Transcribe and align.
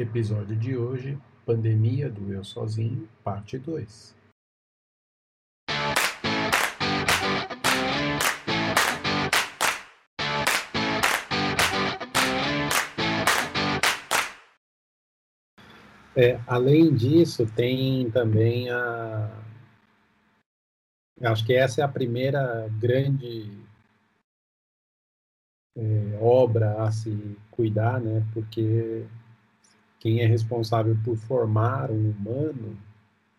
Episódio 0.00 0.54
de 0.54 0.76
hoje: 0.76 1.18
Pandemia 1.44 2.08
do 2.08 2.32
Eu 2.32 2.44
Sozinho, 2.44 3.08
parte 3.24 3.58
2. 3.58 4.16
É, 16.14 16.40
além 16.46 16.94
disso, 16.94 17.44
tem 17.56 18.08
também 18.12 18.70
a. 18.70 19.36
Acho 21.22 21.44
que 21.44 21.54
essa 21.54 21.80
é 21.80 21.84
a 21.84 21.88
primeira 21.88 22.68
grande 22.78 23.50
é, 25.76 26.18
obra 26.20 26.84
a 26.84 26.92
se 26.92 27.36
cuidar, 27.50 28.00
né? 28.00 28.24
Porque 28.32 29.04
quem 29.98 30.20
é 30.20 30.26
responsável 30.26 30.96
por 31.04 31.16
formar 31.16 31.90
um 31.90 32.10
humano 32.10 32.76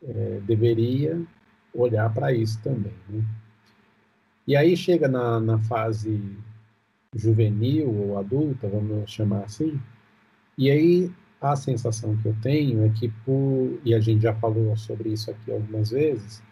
é, 0.04 0.40
deveria 0.46 1.22
olhar 1.74 2.14
para 2.14 2.34
isso 2.34 2.60
também. 2.62 2.94
Né? 3.08 3.24
E 4.48 4.56
aí 4.56 4.76
chega 4.76 5.08
na, 5.08 5.40
na 5.40 5.60
fase 5.60 6.22
juvenil 7.16 7.90
ou 7.90 8.18
adulta, 8.18 8.68
vamos 8.68 9.12
chamar 9.12 9.44
assim, 9.44 9.80
e 10.58 10.70
aí 10.70 11.12
a 11.42 11.56
sensação 11.56 12.18
que 12.18 12.28
eu 12.28 12.36
tenho 12.42 12.86
é 12.86 12.90
que 12.90 13.10
por, 13.26 13.80
e 13.84 13.94
a 13.94 14.00
gente 14.00 14.22
já 14.22 14.36
falou 14.36 14.76
sobre 14.76 15.10
isso 15.10 15.32
aqui 15.32 15.52
algumas 15.52 15.92
vezes, 15.92 16.44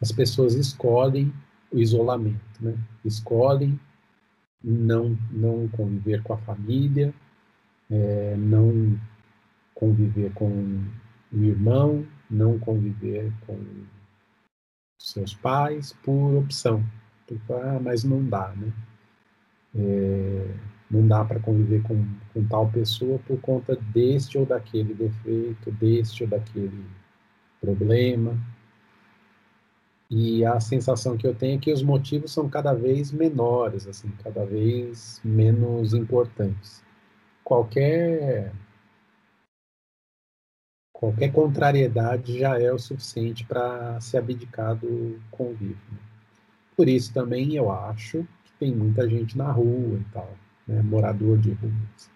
as 0.00 0.10
pessoas 0.10 0.54
escolhem 0.54 1.32
o 1.70 1.78
isolamento, 1.78 2.40
né? 2.60 2.74
Escolhem 3.04 3.78
não 4.62 5.18
não 5.30 5.68
conviver 5.68 6.22
com 6.22 6.32
a 6.32 6.38
família, 6.38 7.12
é, 7.90 8.36
não 8.36 8.98
conviver 9.74 10.32
com 10.32 10.48
o 11.32 11.42
irmão, 11.42 12.06
não 12.30 12.58
conviver 12.58 13.32
com 13.46 13.58
seus 14.98 15.34
pais 15.34 15.92
por 16.02 16.36
opção. 16.36 16.84
Porque, 17.26 17.52
ah, 17.52 17.80
mas 17.82 18.04
não 18.04 18.24
dá, 18.24 18.52
né? 18.56 18.72
É, 19.76 20.54
não 20.90 21.06
dá 21.06 21.24
para 21.24 21.40
conviver 21.40 21.82
com, 21.82 22.06
com 22.32 22.44
tal 22.46 22.70
pessoa 22.70 23.18
por 23.26 23.40
conta 23.40 23.76
deste 23.76 24.38
ou 24.38 24.46
daquele 24.46 24.94
defeito, 24.94 25.72
deste 25.72 26.22
ou 26.22 26.30
daquele 26.30 26.84
problema. 27.60 28.38
E 30.10 30.44
a 30.44 30.60
sensação 30.60 31.16
que 31.16 31.26
eu 31.26 31.34
tenho 31.34 31.56
é 31.56 31.60
que 31.60 31.72
os 31.72 31.82
motivos 31.82 32.30
são 32.32 32.48
cada 32.48 32.72
vez 32.72 33.10
menores, 33.10 33.88
assim, 33.88 34.10
cada 34.22 34.44
vez 34.44 35.20
menos 35.24 35.92
importantes 35.94 36.84
qualquer 37.44 38.50
qualquer 40.92 41.30
contrariedade 41.30 42.38
já 42.38 42.58
é 42.58 42.72
o 42.72 42.78
suficiente 42.78 43.44
para 43.44 44.00
se 44.00 44.16
abdicar 44.16 44.74
do 44.74 45.20
convívio. 45.30 45.76
Né? 45.92 45.98
Por 46.74 46.88
isso 46.88 47.12
também 47.12 47.54
eu 47.54 47.70
acho 47.70 48.26
que 48.44 48.52
tem 48.58 48.74
muita 48.74 49.08
gente 49.08 49.36
na 49.36 49.52
rua 49.52 49.98
e 49.98 50.04
tal, 50.12 50.32
né? 50.66 50.80
morador 50.82 51.36
de 51.38 51.52
ruas, 51.52 52.10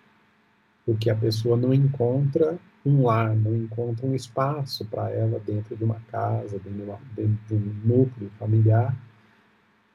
porque 0.87 1.11
a 1.11 1.15
pessoa 1.15 1.57
não 1.57 1.75
encontra 1.75 2.59
um 2.87 3.05
lar, 3.05 3.37
não 3.37 3.55
encontra 3.55 4.07
um 4.07 4.15
espaço 4.15 4.85
para 4.87 5.11
ela 5.11 5.39
dentro 5.41 5.77
de 5.77 5.85
uma 5.85 6.01
casa, 6.11 6.59
dentro 6.59 6.73
de, 6.73 6.83
uma, 6.83 6.99
dentro 7.15 7.39
de 7.47 7.55
um 7.55 7.75
núcleo 7.85 8.31
familiar, 8.39 8.97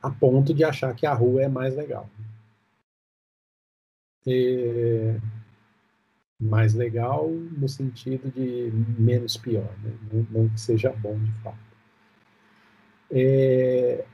a 0.01 0.11
ponto 0.11 0.53
de 0.53 0.63
achar 0.63 0.93
que 0.93 1.07
a 1.07 1.13
rua 1.13 1.43
é 1.43 1.47
mais 1.47 1.75
legal. 1.75 2.07
É, 4.27 5.19
mais 6.39 6.73
legal 6.73 7.29
no 7.29 7.67
sentido 7.69 8.31
de 8.31 8.71
menos 8.99 9.37
pior, 9.37 9.73
né? 9.83 9.93
não, 10.11 10.27
não, 10.29 10.49
que 10.49 10.59
seja 10.59 10.91
bom 10.91 11.17
de 11.17 11.31
fato. 11.41 11.57
É, 13.11 14.05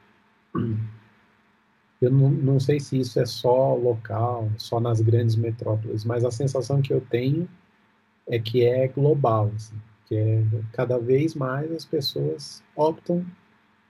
eu 2.02 2.12
não, 2.12 2.30
não, 2.30 2.60
sei 2.60 2.80
se 2.80 3.00
isso 3.00 3.20
é 3.20 3.26
só 3.26 3.76
local, 3.76 4.50
só 4.58 4.80
nas 4.80 5.02
grandes 5.02 5.36
metrópoles, 5.36 6.06
mas 6.06 6.24
a 6.24 6.32
sensação 6.32 6.82
que 6.82 6.94
eu 6.94 7.02
tenho 7.02 7.50
é 8.28 8.40
que 8.40 8.64
é 8.64 8.88
global, 8.88 9.52
assim, 9.56 9.76
que 10.06 10.16
é 10.16 10.44
cada 10.74 11.00
vez 11.00 11.34
mais 11.36 11.72
as 11.72 11.86
pessoas 11.86 12.64
optam 12.76 13.26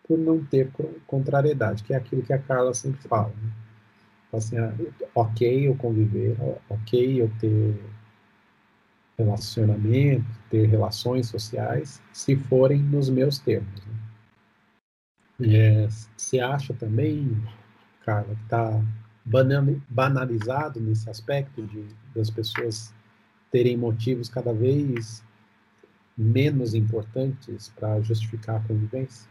por 0.08 0.18
não 0.18 0.44
ter 0.44 0.72
contrariedade, 1.06 1.84
que 1.84 1.94
é 1.94 1.98
aquilo 1.98 2.24
que 2.24 2.34
a 2.34 2.40
Carla 2.40 2.74
sempre 2.74 3.02
fala. 3.08 3.30
Né? 3.30 3.52
Assim, 4.32 4.58
ah, 4.58 4.74
ok 5.16 5.68
eu 5.68 5.76
conviver, 5.76 6.38
ok 6.70 7.22
eu 7.22 7.32
ter 7.40 7.80
relacionamento, 9.18 10.26
ter 10.50 10.68
relações 10.68 11.28
sociais, 11.28 12.02
se 12.14 12.36
forem 12.36 12.82
nos 12.82 13.10
meus 13.10 13.38
termos. 13.40 13.86
Né? 13.86 15.56
É, 15.56 15.88
você 16.16 16.40
acha 16.40 16.74
também, 16.74 17.42
Carla, 18.06 18.36
que 18.36 18.44
está 18.44 18.82
banalizado 19.90 20.80
nesse 20.80 21.10
aspecto 21.10 21.62
de 21.68 21.86
das 22.16 22.30
pessoas 22.30 22.94
terem 23.52 23.78
motivos 23.78 24.30
cada 24.30 24.54
vez 24.54 25.24
menos 26.18 26.74
importantes 26.74 27.70
para 27.70 28.02
justificar 28.02 28.58
a 28.58 28.68
convivência? 28.68 29.30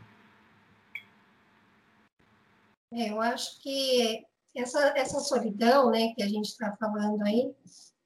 É, 2.93 3.11
eu 3.11 3.21
acho 3.21 3.61
que 3.61 4.25
essa, 4.59 4.93
essa 4.97 5.21
solidão, 5.21 5.91
né, 5.91 6.13
que 6.15 6.23
a 6.23 6.29
gente 6.29 6.47
está 6.47 6.77
falando 6.77 7.23
aí, 7.23 7.55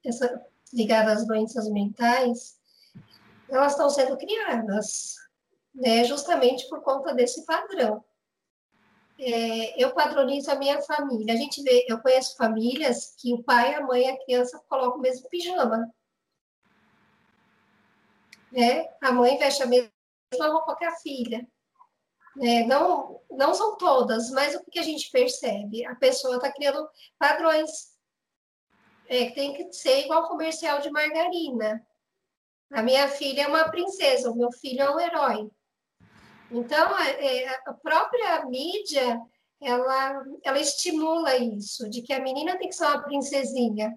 essa, 0.05 0.45
ligada 0.71 1.11
às 1.11 1.25
doenças 1.25 1.69
mentais, 1.69 2.59
elas 3.49 3.73
estão 3.73 3.89
sendo 3.89 4.17
criadas, 4.17 5.15
né, 5.73 6.03
justamente 6.03 6.67
por 6.69 6.81
conta 6.81 7.13
desse 7.13 7.45
padrão. 7.45 8.03
É, 9.19 9.81
eu 9.81 9.93
padronizo 9.93 10.51
a 10.51 10.55
minha 10.55 10.81
família. 10.81 11.33
A 11.33 11.37
gente 11.37 11.61
vê, 11.61 11.85
eu 11.87 11.99
conheço 12.01 12.35
famílias 12.35 13.15
que 13.17 13.33
o 13.33 13.43
pai, 13.43 13.75
a 13.75 13.81
mãe 13.81 14.05
e 14.05 14.09
a 14.09 14.25
criança 14.25 14.61
colocam 14.67 14.97
o 14.97 15.01
mesmo 15.01 15.29
pijama. 15.29 15.87
Né? 18.51 18.87
A 19.01 19.11
mãe 19.11 19.37
veste 19.37 19.63
a 19.63 19.67
mesma 19.67 19.91
roupa 20.47 20.75
que 20.75 20.85
a 20.85 20.95
filha. 20.97 21.47
É, 22.41 22.65
não, 22.65 23.21
não 23.29 23.53
são 23.53 23.77
todas, 23.77 24.31
mas 24.31 24.55
o 24.55 24.63
que 24.65 24.79
a 24.79 24.83
gente 24.83 25.11
percebe? 25.11 25.85
A 25.85 25.95
pessoa 25.95 26.37
está 26.37 26.51
criando 26.51 26.87
padrões. 27.19 27.93
É, 29.07 29.29
tem 29.31 29.53
que 29.53 29.71
ser 29.71 30.05
igual 30.05 30.27
comercial 30.27 30.79
de 30.79 30.89
margarina. 30.89 31.85
A 32.71 32.81
minha 32.81 33.07
filha 33.07 33.43
é 33.43 33.47
uma 33.47 33.69
princesa, 33.69 34.31
o 34.31 34.35
meu 34.35 34.51
filho 34.51 34.81
é 34.81 34.89
um 34.89 34.99
herói. 34.99 35.51
Então, 36.49 36.97
é, 36.99 37.47
a 37.67 37.73
própria 37.73 38.45
mídia, 38.45 39.21
ela, 39.61 40.23
ela 40.43 40.59
estimula 40.59 41.35
isso, 41.37 41.87
de 41.89 42.01
que 42.01 42.13
a 42.13 42.21
menina 42.21 42.57
tem 42.57 42.69
que 42.69 42.75
ser 42.75 42.85
uma 42.85 43.03
princesinha. 43.03 43.93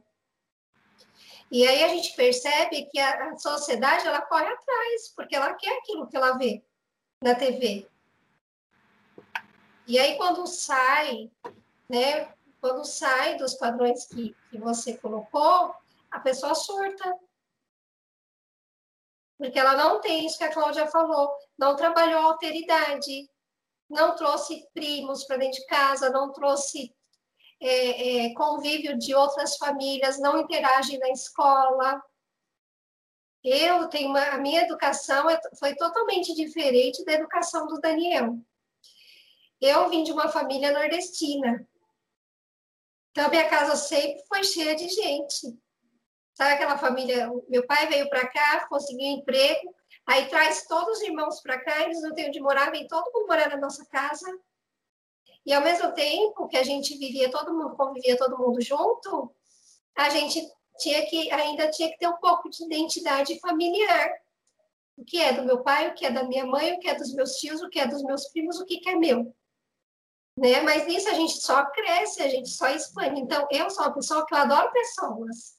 E 1.51 1.67
aí 1.67 1.85
a 1.85 1.89
gente 1.89 2.15
percebe 2.17 2.87
que 2.87 2.99
a, 2.99 3.31
a 3.31 3.37
sociedade, 3.37 4.07
ela 4.07 4.21
corre 4.23 4.47
atrás, 4.47 5.13
porque 5.15 5.37
ela 5.37 5.55
quer 5.55 5.79
aquilo 5.79 6.09
que 6.09 6.17
ela 6.17 6.37
vê 6.37 6.63
na 7.23 7.35
TV. 7.35 7.89
E 9.87 9.99
aí, 9.99 10.17
quando 10.17 10.47
sai, 10.47 11.31
né, 11.89 12.35
quando 12.61 12.85
sai 12.85 13.37
dos 13.37 13.55
padrões 13.55 14.07
que, 14.07 14.35
que 14.51 14.59
você 14.59 14.97
colocou, 14.97 15.75
a 16.11 16.21
pessoa 16.21 16.55
surta. 16.55 17.17
Porque 19.39 19.59
ela 19.59 19.77
não 19.77 20.01
tem 20.01 20.27
isso 20.27 20.39
que 20.39 20.45
a 20.45 20.53
Cláudia 20.53 20.87
falou, 20.89 21.31
não 21.59 21.77
trabalhou 21.77 22.21
alteridade, 22.21 23.31
não 23.89 24.17
trouxe 24.17 24.67
primos 24.73 25.25
para 25.25 25.37
dentro 25.37 25.61
de 25.61 25.67
casa, 25.67 26.11
não 26.11 26.33
trouxe 26.33 26.93
é, 27.61 28.27
é, 28.27 28.35
convívio 28.35 28.99
de 28.99 29.15
outras 29.15 29.57
famílias, 29.57 30.19
não 30.19 30.41
interage 30.41 30.99
na 30.99 31.11
escola. 31.11 32.03
Eu 33.45 33.89
tenho 33.89 34.09
uma, 34.09 34.25
a 34.31 34.39
minha 34.39 34.63
educação 34.63 35.31
é, 35.31 35.39
foi 35.59 35.75
totalmente 35.77 36.35
diferente 36.35 37.05
da 37.05 37.13
educação 37.13 37.67
do 37.67 37.81
Daniel. 37.81 38.37
Eu 39.61 39.89
vim 39.89 40.03
de 40.03 40.13
uma 40.13 40.29
família 40.29 40.73
nordestina. 40.73 41.67
Então, 43.11 43.31
minha 43.31 43.49
casa 43.49 43.77
sempre 43.77 44.23
foi 44.29 44.45
cheia 44.45 44.77
de 44.77 44.89
gente. 44.89 45.59
Sabe 46.35 46.53
aquela 46.53 46.77
família? 46.77 47.31
Meu 47.49 47.67
pai 47.67 47.87
veio 47.87 48.11
para 48.11 48.29
cá, 48.29 48.67
conseguiu 48.69 49.07
um 49.07 49.19
emprego, 49.19 49.75
aí 50.05 50.29
traz 50.29 50.67
todos 50.67 50.99
os 50.99 51.03
irmãos 51.03 51.41
para 51.41 51.59
cá, 51.59 51.85
eles 51.85 52.03
não 52.03 52.13
têm 52.13 52.29
onde 52.29 52.41
morar, 52.41 52.71
vem 52.71 52.87
todo 52.87 53.11
mundo 53.11 53.27
morar 53.27 53.49
na 53.49 53.57
nossa 53.57 53.87
casa. 53.87 54.27
E 55.47 55.55
ao 55.55 55.63
mesmo 55.63 55.95
tempo 55.95 56.47
que 56.47 56.59
a 56.59 56.63
gente 56.63 56.99
vivia, 56.99 57.31
todo 57.31 57.55
mundo 57.55 57.75
convivia, 57.75 58.19
todo 58.19 58.37
mundo 58.37 58.61
junto, 58.61 59.35
a 59.97 60.11
gente 60.11 60.47
tinha 60.79 61.07
que 61.07 61.31
ainda 61.31 61.71
tinha 61.71 61.89
que 61.89 61.97
ter 61.97 62.09
um 62.09 62.19
pouco 62.19 62.51
de 62.51 62.63
identidade 62.65 63.41
familiar. 63.41 64.11
O 64.99 65.05
que 65.07 65.19
é 65.19 65.33
do 65.33 65.43
meu 65.43 65.63
pai, 65.63 65.89
o 65.89 65.95
que 65.95 66.05
é 66.05 66.11
da 66.11 66.25
minha 66.25 66.45
mãe, 66.45 66.75
o 66.75 66.81
que 66.81 66.89
é 66.89 66.95
dos 66.95 67.15
meus 67.15 67.37
tios, 67.37 67.63
o 67.63 67.71
que 67.71 67.81
é 67.81 67.87
dos 67.87 68.03
meus 68.03 68.29
primos, 68.29 68.61
o 68.61 68.67
que 68.67 68.87
é 68.87 68.95
meu 68.95 69.35
né? 70.37 70.61
Mas 70.61 70.87
nisso 70.87 71.09
a 71.09 71.15
gente 71.15 71.41
só 71.41 71.65
cresce, 71.71 72.23
a 72.23 72.29
gente 72.29 72.51
só 72.51 72.69
expande. 72.69 73.21
Então, 73.21 73.47
eu 73.51 73.71
sou 73.71 73.85
uma 73.85 73.95
pessoa 73.95 74.27
que 74.27 74.35
eu 74.35 74.39
adoro 74.39 74.71
pessoas. 74.73 75.57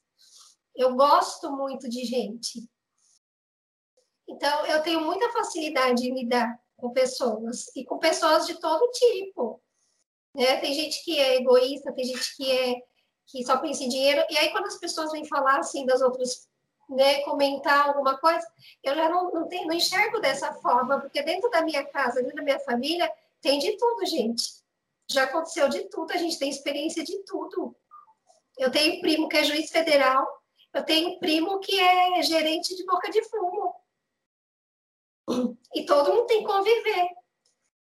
Eu 0.75 0.95
gosto 0.95 1.51
muito 1.51 1.89
de 1.89 2.05
gente. 2.05 2.69
Então, 4.27 4.65
eu 4.67 4.81
tenho 4.83 5.01
muita 5.01 5.31
facilidade 5.31 6.07
em 6.07 6.13
lidar 6.13 6.59
com 6.75 6.91
pessoas 6.91 7.75
e 7.75 7.83
com 7.83 7.97
pessoas 7.97 8.45
de 8.45 8.59
todo 8.59 8.91
tipo. 8.91 9.61
Né? 10.35 10.57
Tem 10.57 10.73
gente 10.73 11.03
que 11.03 11.19
é 11.19 11.37
egoísta, 11.37 11.91
tem 11.93 12.05
gente 12.05 12.35
que 12.35 12.51
é 12.51 12.75
que 13.25 13.43
só 13.45 13.57
pensa 13.57 13.83
em 13.83 13.89
dinheiro. 13.89 14.23
E 14.29 14.37
aí, 14.37 14.51
quando 14.51 14.67
as 14.67 14.77
pessoas 14.77 15.11
vêm 15.11 15.25
falar 15.25 15.59
assim 15.59 15.85
das 15.85 16.01
outras, 16.01 16.47
né, 16.87 17.21
comentar 17.23 17.87
alguma 17.87 18.17
coisa, 18.17 18.45
eu 18.83 18.95
já 18.95 19.09
não, 19.09 19.31
não, 19.31 19.47
tenho, 19.47 19.67
não 19.67 19.75
enxergo 19.75 20.19
dessa 20.19 20.53
forma, 20.53 21.01
porque 21.01 21.21
dentro 21.23 21.49
da 21.49 21.61
minha 21.61 21.83
casa, 21.85 22.21
dentro 22.21 22.37
da 22.37 22.43
minha 22.43 22.59
família, 22.59 23.11
tem 23.41 23.59
de 23.59 23.75
tudo, 23.75 24.05
gente. 24.05 24.65
Já 25.09 25.23
aconteceu 25.23 25.69
de 25.69 25.89
tudo, 25.89 26.11
a 26.11 26.17
gente 26.17 26.37
tem 26.37 26.49
experiência 26.49 27.03
de 27.03 27.23
tudo. 27.23 27.75
Eu 28.57 28.71
tenho 28.71 28.99
primo 29.01 29.29
que 29.29 29.37
é 29.37 29.43
juiz 29.43 29.69
federal, 29.69 30.27
eu 30.73 30.83
tenho 30.83 31.19
primo 31.19 31.59
que 31.59 31.79
é 31.79 32.21
gerente 32.23 32.75
de 32.75 32.85
boca 32.85 33.09
de 33.09 33.23
fumo. 33.29 33.75
E 35.73 35.85
todo 35.85 36.13
mundo 36.13 36.25
tem 36.25 36.39
que 36.39 36.47
conviver. 36.47 37.09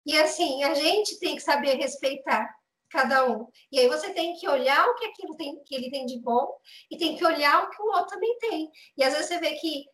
E 0.05 0.17
assim, 0.17 0.63
a 0.63 0.73
gente 0.73 1.19
tem 1.19 1.35
que 1.35 1.41
saber 1.41 1.75
respeitar 1.75 2.53
cada 2.89 3.29
um. 3.29 3.47
E 3.71 3.79
aí 3.79 3.87
você 3.87 4.13
tem 4.13 4.33
que 4.35 4.47
olhar 4.47 4.87
o 4.87 4.95
que 4.95 5.05
aquilo 5.05 5.35
tem, 5.35 5.61
que 5.63 5.75
ele 5.75 5.91
tem 5.91 6.05
de 6.05 6.19
bom 6.19 6.57
e 6.89 6.97
tem 6.97 7.15
que 7.15 7.25
olhar 7.25 7.63
o 7.63 7.69
que 7.69 7.81
o 7.81 7.87
outro 7.87 8.07
também 8.07 8.37
tem. 8.39 8.71
E 8.95 9.03
às 9.03 9.13
vezes 9.13 9.27
você 9.27 9.39
vê 9.39 9.55
que 9.55 9.85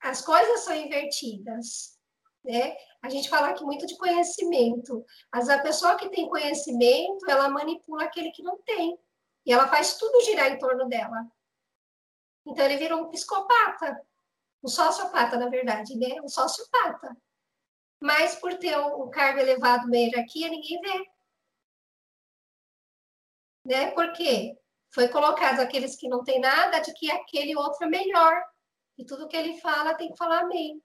as 0.00 0.20
coisas 0.20 0.60
são 0.60 0.74
invertidas, 0.74 1.98
né? 2.44 2.76
A 3.02 3.08
gente 3.08 3.28
fala 3.28 3.48
aqui 3.48 3.64
muito 3.64 3.84
de 3.86 3.96
conhecimento. 3.96 5.04
Mas 5.32 5.48
a 5.48 5.58
pessoa 5.58 5.96
que 5.96 6.08
tem 6.08 6.28
conhecimento, 6.28 7.28
ela 7.28 7.48
manipula 7.48 8.04
aquele 8.04 8.30
que 8.30 8.42
não 8.42 8.56
tem. 8.62 8.96
E 9.44 9.52
ela 9.52 9.66
faz 9.66 9.98
tudo 9.98 10.24
girar 10.24 10.52
em 10.52 10.58
torno 10.58 10.88
dela. 10.88 11.26
Então 12.46 12.64
ele 12.64 12.76
vira 12.76 12.96
um 12.96 13.08
psicopata, 13.10 14.00
um 14.62 14.68
sociopata, 14.68 15.36
na 15.36 15.48
verdade, 15.48 15.96
né? 15.96 16.20
Um 16.22 16.28
sociopata. 16.28 17.16
Mas 18.00 18.36
por 18.36 18.54
ter 18.58 18.76
um 18.78 19.10
cargo 19.10 19.40
elevado 19.40 19.88
na 19.88 19.96
hierarquia, 19.96 20.48
ninguém 20.48 20.80
vê. 20.80 21.10
Né? 23.64 23.90
Por 23.92 24.12
quê? 24.12 24.56
Foi 24.92 25.08
colocado 25.08 25.60
aqueles 25.60 25.96
que 25.96 26.08
não 26.08 26.22
têm 26.22 26.40
nada 26.40 26.80
de 26.80 26.92
que 26.94 27.10
aquele 27.10 27.56
outro 27.56 27.84
é 27.84 27.88
melhor. 27.88 28.42
E 28.98 29.04
tudo 29.04 29.28
que 29.28 29.36
ele 29.36 29.60
fala 29.60 29.94
tem 29.94 30.10
que 30.10 30.16
falar 30.16 30.40
amém. 30.40 30.82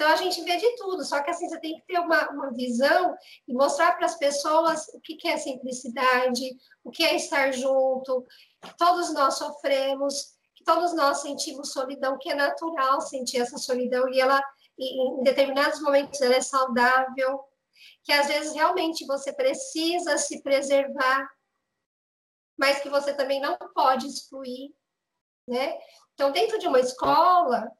Então 0.00 0.10
a 0.10 0.16
gente 0.16 0.42
vê 0.44 0.56
de 0.56 0.76
tudo, 0.76 1.04
só 1.04 1.22
que 1.22 1.28
assim 1.28 1.46
você 1.46 1.60
tem 1.60 1.74
que 1.74 1.82
ter 1.82 1.98
uma, 1.98 2.30
uma 2.30 2.50
visão 2.54 3.14
e 3.46 3.52
mostrar 3.52 3.92
para 3.92 4.06
as 4.06 4.16
pessoas 4.16 4.88
o 4.94 5.00
que, 5.02 5.14
que 5.14 5.28
é 5.28 5.36
simplicidade, 5.36 6.56
o 6.82 6.90
que 6.90 7.04
é 7.04 7.16
estar 7.16 7.52
junto, 7.52 8.26
que 8.62 8.74
todos 8.78 9.12
nós 9.12 9.36
sofremos, 9.36 10.38
que 10.54 10.64
todos 10.64 10.94
nós 10.94 11.18
sentimos 11.18 11.74
solidão, 11.74 12.16
que 12.18 12.30
é 12.30 12.34
natural 12.34 13.02
sentir 13.02 13.42
essa 13.42 13.58
solidão 13.58 14.08
e 14.08 14.18
ela 14.18 14.42
em 14.78 15.22
determinados 15.22 15.82
momentos 15.82 16.18
ela 16.22 16.36
é 16.36 16.40
saudável, 16.40 17.44
que 18.02 18.10
às 18.14 18.26
vezes 18.26 18.54
realmente 18.54 19.04
você 19.04 19.34
precisa 19.34 20.16
se 20.16 20.42
preservar, 20.42 21.28
mas 22.58 22.80
que 22.80 22.88
você 22.88 23.12
também 23.12 23.38
não 23.38 23.58
pode 23.74 24.06
excluir, 24.06 24.74
né? 25.46 25.78
Então, 26.14 26.32
dentro 26.32 26.58
de 26.58 26.66
uma 26.66 26.80
escola, 26.80 27.70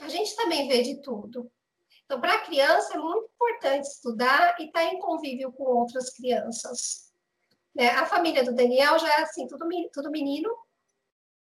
a 0.00 0.08
gente 0.08 0.34
também 0.36 0.68
vê 0.68 0.82
de 0.82 1.00
tudo. 1.02 1.50
Então, 2.04 2.20
para 2.20 2.34
a 2.34 2.40
criança 2.40 2.94
é 2.94 2.98
muito 2.98 3.30
importante 3.34 3.86
estudar 3.86 4.56
e 4.60 4.66
estar 4.66 4.80
tá 4.80 4.86
em 4.86 4.98
convívio 4.98 5.52
com 5.52 5.64
outras 5.64 6.10
crianças. 6.10 7.12
Né? 7.74 7.88
A 7.90 8.06
família 8.06 8.44
do 8.44 8.54
Daniel 8.54 8.98
já 8.98 9.08
é 9.08 9.22
assim, 9.22 9.46
tudo, 9.46 9.66
tudo 9.92 10.10
menino. 10.10 10.50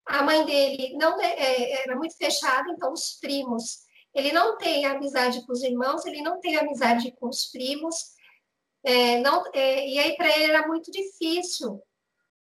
A 0.05 0.23
mãe 0.23 0.45
dele 0.45 0.97
não 0.97 1.19
é, 1.21 1.33
é, 1.33 1.83
era 1.83 1.95
muito 1.95 2.15
fechada, 2.17 2.69
então 2.71 2.93
os 2.93 3.17
primos, 3.19 3.85
ele 4.13 4.31
não 4.31 4.57
tem 4.57 4.85
amizade 4.85 5.45
com 5.45 5.51
os 5.51 5.61
irmãos, 5.63 6.05
ele 6.05 6.21
não 6.21 6.39
tem 6.39 6.57
amizade 6.57 7.11
com 7.19 7.27
os 7.27 7.45
primos. 7.45 8.15
É, 8.83 9.19
não, 9.19 9.43
é, 9.53 9.87
e 9.87 9.99
aí 9.99 10.15
para 10.15 10.29
ele 10.29 10.51
era 10.51 10.67
muito 10.67 10.91
difícil 10.91 11.81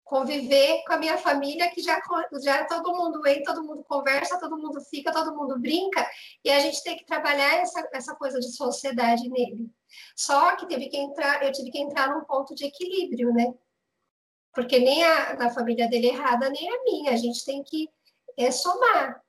conviver 0.04 0.82
com 0.86 0.92
a 0.92 0.98
minha 0.98 1.16
família, 1.16 1.70
que 1.70 1.82
já, 1.82 2.00
já 2.42 2.64
todo 2.66 2.94
mundo 2.94 3.26
entra, 3.26 3.54
todo 3.54 3.64
mundo 3.64 3.84
conversa, 3.84 4.38
todo 4.38 4.58
mundo 4.58 4.80
fica, 4.82 5.12
todo 5.12 5.34
mundo 5.34 5.58
brinca, 5.58 6.06
e 6.44 6.50
a 6.50 6.60
gente 6.60 6.82
tem 6.84 6.96
que 6.96 7.06
trabalhar 7.06 7.54
essa, 7.54 7.88
essa 7.92 8.14
coisa 8.14 8.38
de 8.38 8.54
sociedade 8.54 9.28
nele. 9.28 9.70
Só 10.14 10.56
que 10.56 10.66
teve 10.66 10.88
que 10.88 10.96
entrar, 10.96 11.42
eu 11.42 11.52
tive 11.52 11.70
que 11.70 11.78
entrar 11.78 12.14
num 12.14 12.24
ponto 12.24 12.54
de 12.54 12.66
equilíbrio, 12.66 13.32
né? 13.32 13.54
Porque 14.52 14.78
nem 14.78 15.02
a 15.02 15.34
da 15.34 15.50
família 15.50 15.88
dele 15.88 16.08
é 16.08 16.12
errada, 16.12 16.50
nem 16.50 16.68
a 16.70 16.82
minha, 16.84 17.12
a 17.12 17.16
gente 17.16 17.44
tem 17.44 17.62
que 17.64 17.88
é, 18.36 18.50
somar. 18.50 19.22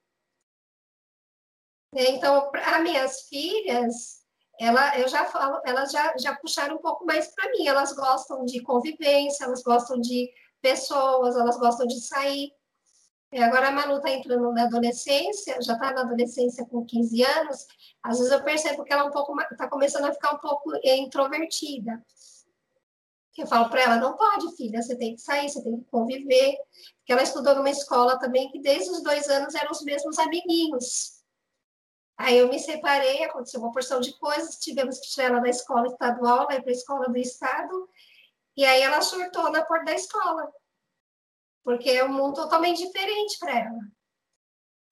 É, 1.96 2.12
então, 2.12 2.52
para 2.52 2.80
minhas 2.80 3.22
filhas, 3.30 4.26
ela, 4.60 4.98
eu 5.00 5.08
já 5.08 5.26
falo, 5.26 5.62
elas 5.66 5.92
já, 5.92 6.16
já 6.18 6.36
puxaram 6.36 6.76
um 6.76 6.82
pouco 6.82 7.06
mais 7.06 7.34
para 7.34 7.50
mim, 7.52 7.66
elas 7.66 7.94
gostam 7.94 8.46
de 8.46 8.62
convivência, 8.62 9.46
elas 9.46 9.64
gostam 9.64 10.00
de 10.00 10.30
pessoas, 10.66 11.36
elas 11.36 11.60
gostam 11.60 11.86
de 11.86 12.02
sair. 12.02 12.52
E 13.32 13.44
agora 13.44 13.68
a 13.68 13.72
Manu 13.72 13.98
está 13.98 14.10
entrando 14.10 14.52
na 14.52 14.64
adolescência, 14.64 15.62
já 15.62 15.74
está 15.74 15.94
na 15.94 16.02
adolescência 16.02 16.66
com 16.66 16.84
15 16.84 17.24
anos, 17.24 17.68
às 18.02 18.18
vezes 18.18 18.34
eu 18.34 18.44
percebo 18.44 18.84
que 18.84 18.92
ela 18.92 19.04
é 19.04 19.06
um 19.06 19.12
pouco 19.12 19.40
está 19.52 19.68
começando 19.68 20.06
a 20.06 20.14
ficar 20.14 20.34
um 20.34 20.40
pouco 20.40 20.72
introvertida. 20.84 22.04
Eu 23.38 23.46
falo 23.46 23.70
para 23.70 23.82
ela, 23.82 23.98
não 23.98 24.16
pode, 24.16 24.56
filha, 24.56 24.82
você 24.82 24.96
tem 24.96 25.14
que 25.14 25.22
sair, 25.22 25.50
você 25.50 25.62
tem 25.62 25.78
que 25.78 25.86
conviver. 25.92 26.56
Porque 26.98 27.12
ela 27.12 27.22
estudou 27.22 27.54
numa 27.54 27.70
escola 27.70 28.18
também 28.18 28.50
que 28.50 28.60
desde 28.60 28.90
os 28.90 29.04
dois 29.04 29.28
anos 29.30 29.54
eram 29.54 29.72
os 29.72 29.84
mesmos 29.84 30.18
amiguinhos. 30.18 31.22
Aí 32.18 32.38
eu 32.38 32.48
me 32.48 32.58
separei, 32.58 33.24
aconteceu 33.24 33.60
uma 33.60 33.74
porção 33.74 34.00
de 34.00 34.18
coisas, 34.18 34.58
tivemos 34.58 35.00
que 35.00 35.10
tirar 35.10 35.28
ela 35.28 35.40
da 35.42 35.50
escola 35.50 35.88
estadual, 35.88 36.50
ir 36.52 36.62
para 36.62 36.72
a 36.72 36.74
escola 36.74 37.10
do 37.10 37.18
estado, 37.18 37.90
e 38.56 38.66
aí 38.66 38.82
ela 38.82 39.02
surtou 39.02 39.52
na 39.52 39.66
porta 39.66 39.86
da 39.86 39.94
escola, 39.94 40.52
porque 41.64 41.90
é 41.90 42.04
um 42.04 42.14
mundo 42.14 42.36
totalmente 42.36 42.86
diferente 42.86 43.38
para 43.40 43.60
ela. 43.60 43.80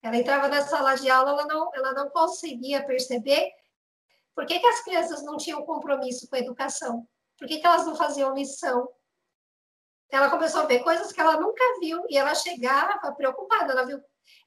Ela 0.02 0.16
entrava 0.16 0.48
na 0.48 0.62
sala 0.62 0.94
de 0.96 1.08
aula, 1.08 1.30
ela 1.30 1.46
não, 1.46 1.70
ela 1.74 1.92
não 1.94 2.10
conseguia 2.10 2.84
perceber 2.84 3.50
por 4.34 4.44
que, 4.44 4.58
que 4.58 4.66
as 4.66 4.82
crianças 4.82 5.22
não 5.22 5.36
tinham 5.36 5.64
compromisso 5.64 6.28
com 6.28 6.36
a 6.36 6.40
educação, 6.40 7.08
por 7.38 7.48
que, 7.48 7.58
que 7.58 7.66
elas 7.66 7.86
não 7.86 7.96
faziam 7.96 8.34
lição. 8.34 8.86
Ela 10.10 10.30
começou 10.30 10.60
a 10.60 10.66
ver 10.66 10.80
coisas 10.80 11.10
que 11.10 11.20
ela 11.20 11.40
nunca 11.40 11.64
viu 11.80 12.04
e 12.08 12.18
ela 12.18 12.34
chegava 12.34 13.12
preocupada. 13.12 13.72
Ela 13.72 13.86
viu, 13.86 14.00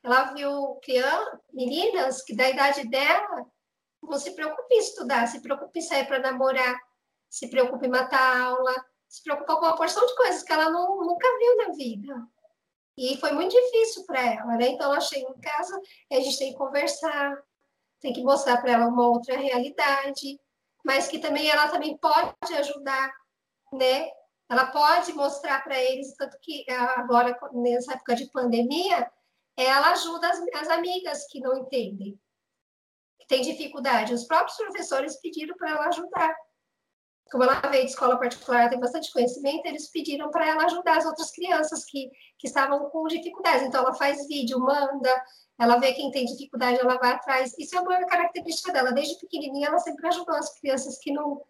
ela 0.03 0.23
viu 0.33 0.75
crianças, 0.83 1.39
meninas 1.51 2.21
que 2.21 2.35
da 2.35 2.49
idade 2.49 2.87
dela 2.87 3.45
não 4.01 4.19
se 4.19 4.31
preocupe 4.31 4.73
em 4.75 4.79
estudar, 4.79 5.27
se 5.27 5.41
preocupe 5.41 5.79
em 5.79 5.81
sair 5.81 6.05
para 6.05 6.19
namorar, 6.19 6.77
se 7.29 7.49
preocupe 7.49 7.87
em 7.87 7.89
matar 7.89 8.41
aula, 8.41 8.85
se 9.07 9.23
preocupou 9.23 9.57
com 9.57 9.65
uma 9.65 9.75
porção 9.75 10.05
de 10.05 10.15
coisas 10.15 10.43
que 10.43 10.51
ela 10.51 10.69
não, 10.69 10.97
nunca 10.97 11.27
viu 11.37 11.57
na 11.57 11.73
vida. 11.73 12.27
E 12.97 13.15
foi 13.17 13.31
muito 13.31 13.51
difícil 13.55 14.05
para 14.05 14.19
ela, 14.21 14.57
né? 14.57 14.69
Então, 14.69 14.91
ela 14.91 14.99
chega 14.99 15.29
em 15.29 15.39
casa 15.39 15.79
a 16.11 16.15
gente 16.19 16.37
tem 16.37 16.51
que 16.51 16.57
conversar, 16.57 17.37
tem 18.01 18.11
que 18.11 18.23
mostrar 18.23 18.57
para 18.57 18.71
ela 18.71 18.87
uma 18.87 19.07
outra 19.07 19.37
realidade, 19.37 20.39
mas 20.83 21.07
que 21.07 21.19
também 21.19 21.47
ela 21.49 21.67
também 21.67 21.95
pode 21.97 22.33
ajudar, 22.57 23.13
né? 23.71 24.09
Ela 24.49 24.67
pode 24.67 25.13
mostrar 25.13 25.63
para 25.63 25.79
eles, 25.79 26.15
tanto 26.15 26.37
que 26.41 26.65
agora, 26.71 27.37
nessa 27.53 27.93
época 27.93 28.15
de 28.15 28.31
pandemia, 28.31 29.11
ela 29.57 29.91
ajuda 29.91 30.29
as, 30.29 30.41
as 30.55 30.69
amigas 30.69 31.27
que 31.27 31.39
não 31.39 31.57
entendem, 31.57 32.19
que 33.19 33.27
têm 33.27 33.41
dificuldade. 33.41 34.13
Os 34.13 34.25
próprios 34.25 34.57
professores 34.57 35.19
pediram 35.19 35.55
para 35.57 35.71
ela 35.71 35.87
ajudar 35.87 36.35
como 37.31 37.43
ela 37.43 37.59
veio 37.69 37.83
de 37.85 37.91
escola 37.91 38.17
particular, 38.17 38.69
tem 38.69 38.79
bastante 38.79 39.11
conhecimento, 39.11 39.65
eles 39.65 39.89
pediram 39.89 40.29
para 40.29 40.47
ela 40.47 40.65
ajudar 40.65 40.97
as 40.97 41.05
outras 41.05 41.31
crianças 41.31 41.85
que, 41.85 42.09
que 42.37 42.47
estavam 42.47 42.89
com 42.89 43.07
dificuldades. 43.07 43.63
Então, 43.63 43.81
ela 43.81 43.93
faz 43.93 44.27
vídeo, 44.27 44.59
manda, 44.59 45.23
ela 45.59 45.77
vê 45.77 45.93
quem 45.93 46.11
tem 46.11 46.25
dificuldade, 46.25 46.79
ela 46.79 46.97
vai 46.97 47.11
atrás. 47.11 47.57
Isso 47.57 47.75
é 47.75 47.81
uma 47.81 48.05
característica 48.05 48.71
dela. 48.71 48.91
Desde 48.91 49.19
pequenininha, 49.19 49.67
ela 49.67 49.79
sempre 49.79 50.07
ajudou 50.07 50.35
as 50.35 50.57
crianças 50.59 50.97
que 50.99 51.11
não 51.11 51.41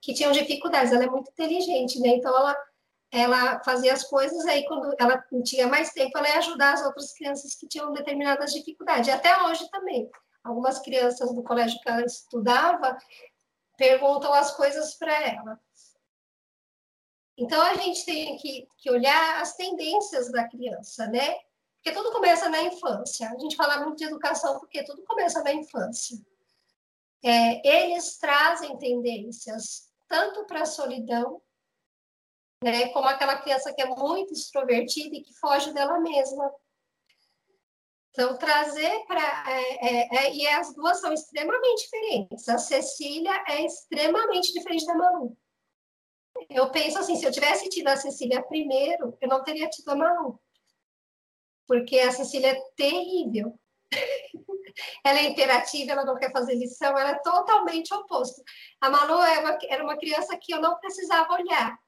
que 0.00 0.14
tinham 0.14 0.30
dificuldades. 0.30 0.92
Ela 0.92 1.04
é 1.04 1.10
muito 1.10 1.30
inteligente, 1.30 1.98
né? 2.00 2.10
Então, 2.10 2.34
ela, 2.36 2.56
ela 3.10 3.60
fazia 3.64 3.92
as 3.92 4.04
coisas, 4.04 4.46
aí 4.46 4.64
quando 4.66 4.94
ela 4.98 5.22
tinha 5.44 5.66
mais 5.66 5.90
tempo, 5.90 6.16
ela 6.16 6.28
ia 6.28 6.38
ajudar 6.38 6.74
as 6.74 6.84
outras 6.84 7.12
crianças 7.12 7.54
que 7.54 7.66
tinham 7.66 7.92
determinadas 7.92 8.52
dificuldades. 8.52 9.08
Até 9.08 9.42
hoje 9.42 9.68
também. 9.70 10.08
Algumas 10.44 10.78
crianças 10.78 11.34
do 11.34 11.42
colégio 11.42 11.80
que 11.80 11.88
ela 11.88 12.04
estudava, 12.04 12.96
perguntam 13.76 14.32
as 14.32 14.54
coisas 14.56 14.94
para 14.94 15.12
ela. 15.22 15.60
Então, 17.38 17.60
a 17.60 17.74
gente 17.74 18.04
tem 18.04 18.36
que, 18.38 18.66
que, 18.78 18.90
olhar 18.90 19.42
as 19.42 19.54
tendências 19.54 20.32
da 20.32 20.48
criança, 20.48 21.06
né? 21.06 21.38
Porque 21.76 21.92
tudo 21.92 22.10
começa 22.10 22.48
na 22.48 22.62
infância. 22.62 23.30
A 23.30 23.38
gente 23.38 23.56
fala 23.56 23.84
muito 23.84 23.98
de 23.98 24.04
educação 24.04 24.58
porque 24.58 24.82
tudo 24.82 25.04
começa 25.04 25.42
na 25.42 25.52
infância. 25.52 26.18
É, 27.22 27.66
eles 27.68 28.16
trazem 28.18 28.76
tendências 28.78 29.92
tanto 30.08 30.46
para 30.46 30.62
a 30.62 30.66
solidão, 30.66 31.42
né, 32.62 32.88
como 32.88 33.06
aquela 33.08 33.36
criança 33.36 33.72
que 33.74 33.82
é 33.82 33.86
muito 33.86 34.32
extrovertida 34.32 35.14
e 35.16 35.22
que 35.22 35.34
foge 35.34 35.72
dela 35.72 36.00
mesma. 36.00 36.52
Então, 38.16 38.34
trazer 38.38 39.04
para. 39.06 39.44
É, 39.46 39.88
é, 39.88 40.16
é, 40.16 40.34
e 40.34 40.48
as 40.48 40.74
duas 40.74 40.98
são 41.00 41.12
extremamente 41.12 41.82
diferentes. 41.82 42.48
A 42.48 42.56
Cecília 42.56 43.44
é 43.46 43.66
extremamente 43.66 44.54
diferente 44.54 44.86
da 44.86 44.94
Manu. 44.94 45.36
Eu 46.48 46.70
penso 46.70 46.98
assim: 46.98 47.14
se 47.16 47.26
eu 47.26 47.30
tivesse 47.30 47.68
tido 47.68 47.88
a 47.88 47.96
Cecília 47.96 48.42
primeiro, 48.42 49.14
eu 49.20 49.28
não 49.28 49.42
teria 49.44 49.68
tido 49.68 49.90
a 49.90 49.96
Manu. 49.96 50.40
Porque 51.66 51.98
a 51.98 52.10
Cecília 52.10 52.52
é 52.52 52.60
terrível. 52.74 53.52
ela 55.04 55.18
é 55.18 55.24
imperativa, 55.24 55.92
ela 55.92 56.04
não 56.06 56.16
quer 56.16 56.32
fazer 56.32 56.54
lição, 56.54 56.98
ela 56.98 57.10
é 57.10 57.18
totalmente 57.18 57.92
oposto. 57.92 58.42
A 58.80 58.88
Manu 58.88 59.22
é 59.22 59.40
uma, 59.40 59.58
era 59.68 59.84
uma 59.84 59.98
criança 59.98 60.38
que 60.40 60.54
eu 60.54 60.60
não 60.62 60.78
precisava 60.78 61.34
olhar. 61.34 61.78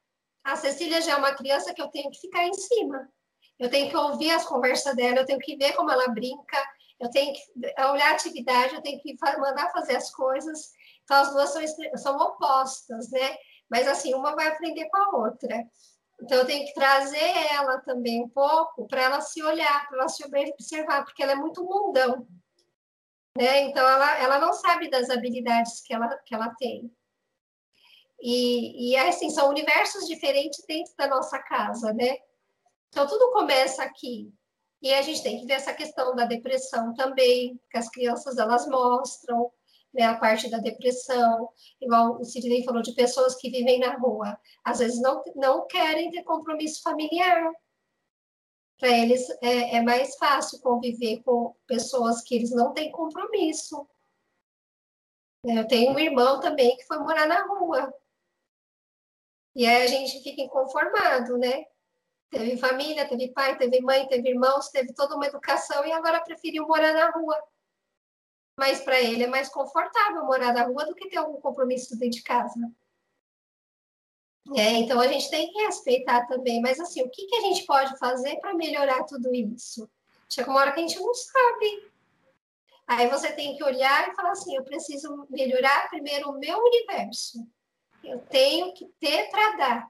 A 0.44 0.56
Cecília 0.56 1.00
já 1.00 1.12
é 1.12 1.16
uma 1.16 1.35
criança 1.35 1.73
que 1.73 1.80
eu 1.80 1.88
tenho 1.88 2.11
que 2.11 2.20
ficar 2.20 2.44
em 2.44 2.52
cima. 2.52 3.11
Eu 3.59 3.71
tenho 3.71 3.91
que 3.91 3.97
ouvir 3.97 4.31
as 4.31 4.45
conversas 4.45 4.95
dela, 4.95 5.19
eu 5.19 5.27
tenho 5.27 5.38
que 5.38 5.57
ver 5.57 5.73
como 5.75 5.91
ela 5.91 6.09
brinca, 6.09 6.57
eu 7.00 7.11
tenho 7.11 7.33
que 7.33 7.41
olhar 7.83 8.11
a 8.11 8.12
atividade, 8.12 8.75
eu 8.75 8.83
tenho 8.83 9.00
que 9.00 9.17
mandar 9.38 9.71
fazer 9.73 9.97
as 9.97 10.11
coisas. 10.11 10.73
Então, 11.05 11.17
as 11.17 11.33
duas 11.33 11.50
são, 11.50 11.62
são 11.97 12.17
opostas, 12.17 13.11
né? 13.11 13.37
Mas, 13.71 13.87
assim, 13.87 14.15
uma 14.15 14.35
vai 14.35 14.49
aprender 14.49 14.88
com 14.88 14.97
a 14.97 15.19
outra. 15.25 15.65
Então, 16.21 16.38
eu 16.38 16.47
tenho 16.47 16.67
que 16.67 16.75
trazer 16.75 17.53
ela 17.53 17.79
também 17.81 18.23
um 18.23 18.29
pouco 18.29 18.87
para 18.88 19.03
ela 19.03 19.21
se 19.21 19.43
olhar, 19.43 19.88
para 19.88 19.99
ela 19.99 20.09
se 20.09 20.25
observar, 20.25 21.05
porque 21.05 21.23
ela 21.23 21.33
é 21.33 21.37
muito 21.37 21.65
mundão. 21.65 22.27
Né? 23.37 23.62
Então, 23.62 23.87
ela, 23.87 24.19
ela 24.19 24.38
não 24.38 24.53
sabe 24.53 24.91
das 24.91 25.11
habilidades 25.11 25.81
que 25.81 25.95
ela, 25.95 26.09
que 26.27 26.35
ela 26.35 26.53
tem. 26.59 26.93
E, 28.21 28.91
e, 28.91 28.97
assim, 28.97 29.31
são 29.31 29.49
universos 29.49 30.09
diferentes 30.09 30.65
dentro 30.67 30.93
da 30.97 31.07
nossa 31.07 31.38
casa, 31.38 31.93
né? 31.93 32.17
Então, 32.88 33.07
tudo 33.07 33.33
começa 33.33 33.83
aqui. 33.83 34.33
E 34.80 34.92
a 34.95 35.02
gente 35.02 35.23
tem 35.23 35.40
que 35.40 35.47
ver 35.47 35.54
essa 35.54 35.75
questão 35.75 36.14
da 36.14 36.25
depressão 36.25 36.95
também, 36.95 37.61
que 37.71 37.78
as 37.78 37.88
crianças, 37.88 38.38
elas 38.38 38.66
mostram, 38.68 39.50
né, 39.92 40.04
a 40.04 40.16
parte 40.16 40.49
da 40.49 40.59
depressão, 40.59 41.49
igual 41.80 42.18
o 42.18 42.25
Sidney 42.25 42.64
falou 42.64 42.83
de 42.83 42.95
pessoas 42.95 43.35
que 43.37 43.50
vivem 43.50 43.80
na 43.80 43.97
rua, 43.97 44.38
às 44.64 44.78
vezes 44.78 45.00
não, 45.00 45.23
não 45.35 45.66
querem 45.66 46.11
ter 46.11 46.23
compromisso 46.23 46.83
familiar. 46.83 47.50
Para 48.78 48.90
eles 48.90 49.28
é, 49.42 49.76
é 49.76 49.83
mais 49.83 50.14
fácil 50.16 50.61
conviver 50.61 51.23
com 51.25 51.54
pessoas 51.66 52.23
que 52.23 52.37
eles 52.37 52.52
não 52.52 52.73
têm 52.73 52.92
compromisso. 52.92 53.88
Eu 55.45 55.66
tenho 55.66 55.92
um 55.92 55.99
irmão 55.99 56.38
também 56.38 56.76
que 56.76 56.85
foi 56.85 56.99
morar 56.99 57.26
na 57.26 57.45
rua. 57.47 57.92
E 59.57 59.66
aí 59.66 59.83
a 59.83 59.87
gente 59.88 60.23
fica 60.23 60.42
inconformado, 60.42 61.37
né? 61.38 61.64
Teve 62.30 62.56
família, 62.58 63.08
teve 63.08 63.32
pai, 63.32 63.56
teve 63.56 63.80
mãe, 63.80 64.06
teve 64.06 64.28
irmãos, 64.28 64.68
teve 64.68 64.92
toda 64.92 65.16
uma 65.16 65.26
educação 65.26 65.85
e 65.87 65.92
agora 65.92 66.20
preferiu 66.20 66.66
morar 66.66 66.92
na 66.92 67.11
rua 67.11 67.42
mas 68.58 68.80
para 68.80 69.00
ele 69.00 69.23
é 69.23 69.28
mais 69.28 69.49
confortável 69.49 70.25
morar 70.25 70.52
na 70.52 70.64
rua 70.64 70.85
do 70.85 70.94
que 70.94 71.08
ter 71.08 71.16
algum 71.16 71.40
compromisso 71.40 71.97
dentro 71.97 72.18
de 72.18 72.25
casa. 72.25 72.61
É, 74.56 74.73
então 74.73 75.00
a 75.00 75.06
gente 75.06 75.30
tem 75.30 75.52
que 75.52 75.62
respeitar 75.62 76.26
também, 76.26 76.61
mas 76.61 76.80
assim, 76.80 77.00
o 77.02 77.08
que, 77.08 77.26
que 77.26 77.37
a 77.37 77.40
gente 77.42 77.64
pode 77.64 77.97
fazer 77.99 78.37
para 78.40 78.54
melhorar 78.54 79.04
tudo 79.04 79.32
isso? 79.32 79.88
Chega 80.28 80.50
uma 80.50 80.58
hora 80.58 80.73
que 80.73 80.80
a 80.80 80.82
gente 80.82 80.99
não 80.99 81.14
sabe. 81.14 81.92
Aí 82.88 83.08
você 83.08 83.32
tem 83.32 83.56
que 83.56 83.62
olhar 83.62 84.08
e 84.08 84.16
falar 84.16 84.32
assim: 84.32 84.56
eu 84.56 84.64
preciso 84.64 85.26
melhorar 85.30 85.88
primeiro 85.88 86.30
o 86.30 86.38
meu 86.38 86.58
universo. 86.58 87.47
Eu 88.02 88.18
tenho 88.26 88.75
que 88.75 88.87
ter 88.99 89.30
para 89.30 89.56
dar. 89.56 89.88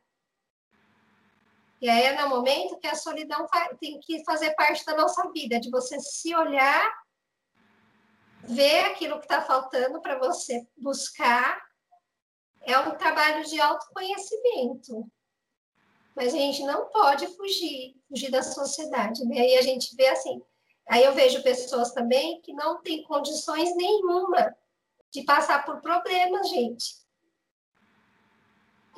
E 1.80 1.88
aí 1.88 2.02
é 2.02 2.20
no 2.20 2.28
momento 2.28 2.78
que 2.78 2.87
a 2.87 2.94
solidão 2.94 3.47
tem 3.80 4.00
que 4.00 4.25
fazer 4.25 4.54
parte 4.54 4.85
da 4.85 4.97
nossa 4.97 5.30
vida, 5.30 5.61
de 5.61 5.70
você 5.70 5.99
se 6.00 6.35
olhar 6.35 6.92
ver 8.49 8.87
aquilo 8.87 9.18
que 9.18 9.26
está 9.26 9.42
faltando 9.42 10.00
para 10.00 10.18
você 10.18 10.66
buscar. 10.76 11.61
É 12.62 12.78
um 12.78 12.97
trabalho 12.97 13.44
de 13.44 13.61
autoconhecimento. 13.61 15.06
Mas 16.16 16.35
a 16.35 16.38
gente 16.38 16.64
não 16.64 16.87
pode 16.87 17.26
fugir, 17.37 17.94
fugir 18.08 18.30
da 18.30 18.42
sociedade, 18.42 19.25
né? 19.25 19.49
E 19.49 19.56
a 19.56 19.62
gente 19.62 19.94
vê 19.94 20.08
assim. 20.08 20.42
Aí 20.88 21.04
eu 21.04 21.12
vejo 21.12 21.42
pessoas 21.42 21.92
também 21.92 22.40
que 22.40 22.52
não 22.52 22.80
têm 22.82 23.04
condições 23.04 23.76
nenhuma 23.76 24.56
de 25.12 25.23
passar 25.23 25.64
por 25.64 25.80
problemas, 25.80 26.49
gente. 26.49 26.97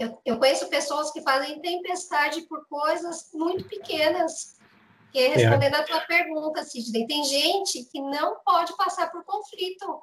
Eu, 0.00 0.21
eu 0.25 0.38
conheço 0.38 0.69
pessoas 0.69 1.12
que 1.12 1.21
fazem 1.21 1.61
tempestade 1.61 2.40
por 2.49 2.66
coisas 2.66 3.30
muito 3.35 3.69
pequenas 3.69 4.59
que 5.12 5.19
é 5.19 5.28
respondendo 5.28 5.75
é. 5.75 5.78
a 5.78 5.85
tua 5.85 6.00
pergunta, 6.02 6.64
Sidney, 6.64 7.07
tem 7.07 7.25
gente 7.25 7.85
que 7.85 8.00
não 8.00 8.40
pode 8.45 8.76
passar 8.76 9.11
por 9.11 9.25
conflito. 9.25 10.02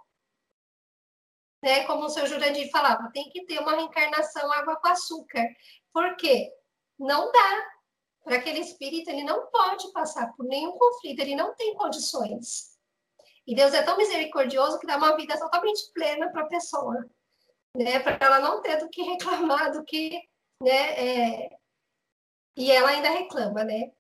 Né? 1.64 1.86
Como 1.86 2.06
o 2.06 2.10
seu 2.10 2.28
Jurandir 2.28 2.70
falava, 2.70 3.10
tem 3.12 3.30
que 3.30 3.46
ter 3.46 3.60
uma 3.60 3.76
reencarnação 3.76 4.52
água 4.52 4.76
com 4.76 4.88
açúcar. 4.88 5.46
Por 5.94 6.16
quê? 6.18 6.52
Não 7.00 7.32
dá. 7.32 7.68
Para 8.24 8.36
aquele 8.36 8.60
espírito, 8.60 9.10
ele 9.10 9.24
não 9.24 9.48
pode 9.48 9.90
passar 9.94 10.34
por 10.34 10.46
nenhum 10.46 10.74
conflito, 10.74 11.22
ele 11.22 11.36
não 11.36 11.56
tem 11.56 11.74
condições. 11.76 12.78
E 13.48 13.56
Deus 13.56 13.74
é 13.74 13.82
tão 13.82 13.96
misericordioso 13.96 14.78
que 14.80 14.86
dá 14.86 14.98
uma 14.98 15.16
vida 15.16 15.40
totalmente 15.40 15.90
plena 15.94 16.30
para 16.30 16.44
a 16.44 16.48
pessoa, 16.48 17.10
né? 17.78 18.00
Para 18.00 18.18
ela 18.20 18.40
não 18.40 18.62
ter 18.62 18.78
do 18.78 18.90
que 18.90 19.02
reclamar, 19.04 19.72
do 19.72 19.84
que, 19.84 20.20
né? 20.62 20.94
É... 20.98 21.50
E 22.58 22.72
ela 22.72 22.90
ainda 22.90 23.10
reclama, 23.10 23.64
né? 23.64 23.92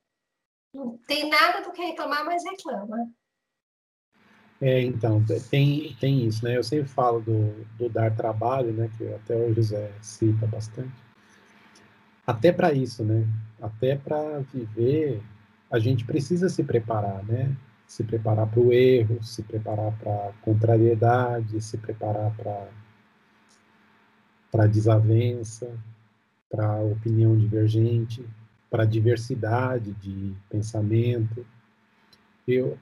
Não 0.73 0.97
tem 1.07 1.29
nada 1.29 1.61
do 1.61 1.71
que 1.71 1.81
reclamar, 1.81 2.25
mas 2.25 2.43
reclama. 2.43 2.97
É, 4.59 4.81
então, 4.81 5.23
tem, 5.51 5.95
tem 5.99 6.25
isso, 6.25 6.43
né? 6.43 6.57
Eu 6.57 6.63
sempre 6.63 6.87
falo 6.87 7.21
do, 7.21 7.63
do 7.77 7.87
dar 7.89 8.15
trabalho, 8.15 8.73
né? 8.73 8.89
Que 8.97 9.13
até 9.13 9.35
o 9.35 9.53
José 9.53 9.91
cita 10.01 10.47
bastante. 10.47 10.95
Até 12.25 12.51
para 12.51 12.73
isso, 12.73 13.03
né? 13.03 13.27
Até 13.61 13.95
para 13.95 14.39
viver, 14.39 15.21
a 15.71 15.77
gente 15.77 16.03
precisa 16.03 16.49
se 16.49 16.63
preparar, 16.63 17.23
né? 17.23 17.55
Se 17.85 18.03
preparar 18.03 18.47
para 18.47 18.59
o 18.59 18.73
erro, 18.73 19.23
se 19.23 19.43
preparar 19.43 19.97
para 19.99 20.33
contrariedade, 20.41 21.61
se 21.61 21.77
preparar 21.77 22.35
para 22.35 22.67
para 24.51 24.67
desavença, 24.67 25.69
para 26.49 26.81
opinião 26.81 27.37
divergente, 27.37 28.25
para 28.69 28.85
diversidade 28.85 29.91
de 29.93 30.33
pensamento. 30.49 31.45
Eu, 32.47 32.77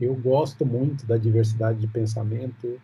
eu 0.00 0.14
gosto 0.14 0.64
muito 0.64 1.06
da 1.06 1.16
diversidade 1.16 1.80
de 1.80 1.86
pensamento 1.86 2.80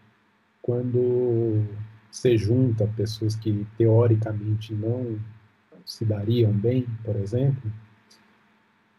quando 0.62 1.64
se 2.11 2.37
junta 2.37 2.87
pessoas 2.97 3.37
que 3.37 3.66
teoricamente 3.76 4.75
não 4.75 5.19
se 5.85 6.04
dariam 6.04 6.52
bem, 6.52 6.87
por 7.04 7.16
exemplo, 7.16 7.71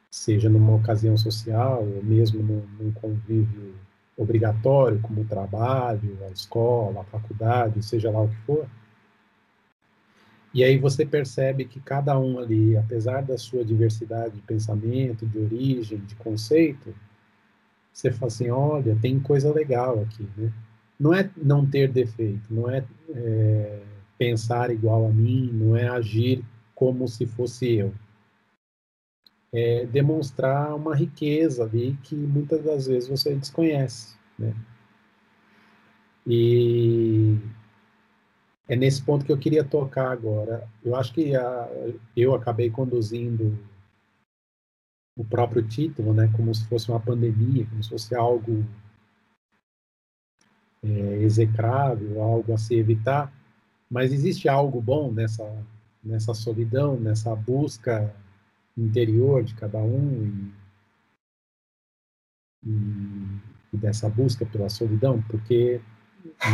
seja 0.10 0.50
numa 0.50 0.76
ocasião 0.76 1.16
social 1.18 1.84
ou 1.84 2.04
mesmo 2.04 2.44
num, 2.44 2.66
num 2.80 2.92
convívio 2.92 3.76
obrigatório, 4.18 5.00
como 5.00 5.22
o 5.22 5.26
trabalho, 5.26 6.18
a 6.26 6.32
escola, 6.32 7.02
a 7.02 7.06
faculdade, 7.06 7.84
seja 7.84 8.12
lá 8.12 8.22
o 8.22 8.28
que 8.28 8.36
for, 8.46 8.68
e 10.54 10.64
aí 10.64 10.78
você 10.78 11.06
percebe 11.06 11.66
que 11.66 11.80
cada 11.80 12.18
um 12.20 12.38
ali, 12.38 12.76
apesar 12.76 13.22
da 13.22 13.38
sua 13.38 13.64
diversidade 13.64 14.36
de 14.36 14.42
pensamento, 14.42 15.26
de 15.26 15.40
origem, 15.40 16.00
de 16.00 16.16
conceito, 16.16 16.94
você 17.92 18.12
fala 18.12 18.28
assim, 18.28 18.50
olha, 18.50 18.98
tem 19.02 19.20
coisa 19.20 19.54
legal 19.54 20.02
aqui, 20.02 20.28
né? 20.38 20.52
Não 21.00 21.14
é 21.14 21.30
não 21.38 21.66
ter 21.66 21.90
defeito, 21.92 22.54
não 22.54 22.70
é, 22.70 22.84
é 23.10 23.82
pensar 24.18 24.70
igual 24.72 25.08
a 25.08 25.10
mim, 25.10 25.50
não 25.54 25.76
é 25.76 25.88
agir 25.88 26.44
como 26.76 27.08
se 27.08 27.26
fosse 27.26 27.74
eu. 27.74 27.94
É 29.54 29.86
demonstrar 29.86 30.76
uma 30.76 30.96
riqueza 30.96 31.64
ali 31.64 31.98
que 32.04 32.16
muitas 32.16 32.64
das 32.64 32.88
vezes 32.88 33.10
você 33.10 33.36
desconhece, 33.36 34.16
né? 34.38 34.54
E 36.28 37.38
é 38.72 38.76
nesse 38.78 39.02
ponto 39.02 39.26
que 39.26 39.32
eu 39.34 39.38
queria 39.38 39.66
tocar 39.66 40.10
agora. 40.10 40.66
Eu 40.82 40.96
acho 40.96 41.14
que 41.14 41.36
a, 41.36 41.70
eu 42.16 42.34
acabei 42.34 42.70
conduzindo 42.70 43.60
o 45.14 45.26
próprio 45.26 45.62
título, 45.68 46.14
né, 46.14 46.32
como 46.38 46.56
se 46.56 46.66
fosse 46.70 46.90
uma 46.90 47.00
pandemia, 47.00 47.68
como 47.68 47.84
se 47.84 47.90
fosse 47.90 48.16
algo 48.16 48.66
é, 50.82 50.88
execrável, 51.18 52.22
algo 52.22 52.54
a 52.54 52.58
se 52.58 52.74
evitar. 52.76 53.30
Mas 53.90 54.14
existe 54.14 54.48
algo 54.48 54.82
bom 54.82 55.12
nessa 55.12 55.44
nessa 56.02 56.34
solidão, 56.34 56.98
nessa 56.98 57.36
busca 57.36 58.16
interior 58.78 59.44
de 59.44 59.54
cada 59.54 59.80
um 59.80 60.54
e, 62.64 62.70
e, 62.70 63.42
e 63.74 63.78
dessa 63.78 64.10
busca 64.10 64.46
pela 64.46 64.70
solidão, 64.70 65.22
porque 65.24 65.82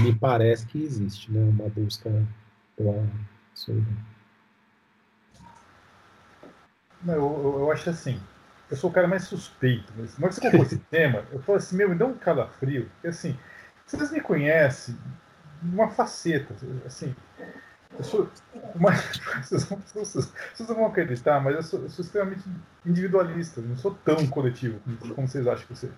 me 0.01 0.13
parece 0.15 0.65
que 0.65 0.81
existe, 0.81 1.31
né? 1.31 1.39
Uma 1.41 1.69
busca 1.69 2.09
pela 2.75 3.07
solidão. 3.53 3.93
Eu, 7.05 7.13
eu, 7.13 7.59
eu 7.59 7.71
acho 7.71 7.89
assim, 7.89 8.19
eu 8.69 8.77
sou 8.77 8.89
o 8.89 8.93
cara 8.93 9.07
mais 9.07 9.23
suspeito. 9.23 9.91
Mas 9.97 10.17
na 10.17 10.25
hora 10.25 10.35
que 10.35 10.41
você 10.41 10.41
colocou 10.41 10.65
esse 10.65 10.77
tema, 10.91 11.25
eu 11.31 11.39
falei 11.41 11.59
assim, 11.59 11.75
meu, 11.75 11.89
me 11.89 11.95
dá 11.95 12.05
um 12.05 12.17
calafrio. 12.17 12.89
Porque 12.95 13.07
assim, 13.07 13.37
vocês 13.85 14.11
me 14.11 14.21
conhecem 14.21 14.97
uma 15.61 15.89
faceta, 15.89 16.53
assim. 16.85 17.15
Eu 17.97 18.03
sou 18.03 18.29
uma, 18.75 18.91
vocês, 19.41 19.69
não, 19.69 19.77
vocês, 19.77 20.31
vocês, 20.53 20.69
não 20.69 20.75
vão 20.75 20.85
acreditar, 20.87 21.39
mas 21.39 21.55
eu 21.55 21.63
sou, 21.63 21.81
eu 21.81 21.89
sou, 21.89 22.03
extremamente 22.03 22.43
individualista, 22.85 23.61
não 23.61 23.77
sou 23.77 23.97
tão 24.05 24.27
coletivo 24.27 24.79
como, 24.79 25.15
como 25.15 25.27
vocês 25.27 25.47
acham 25.47 25.65
que 25.65 25.73
eu 25.73 25.77
sou. 25.77 25.89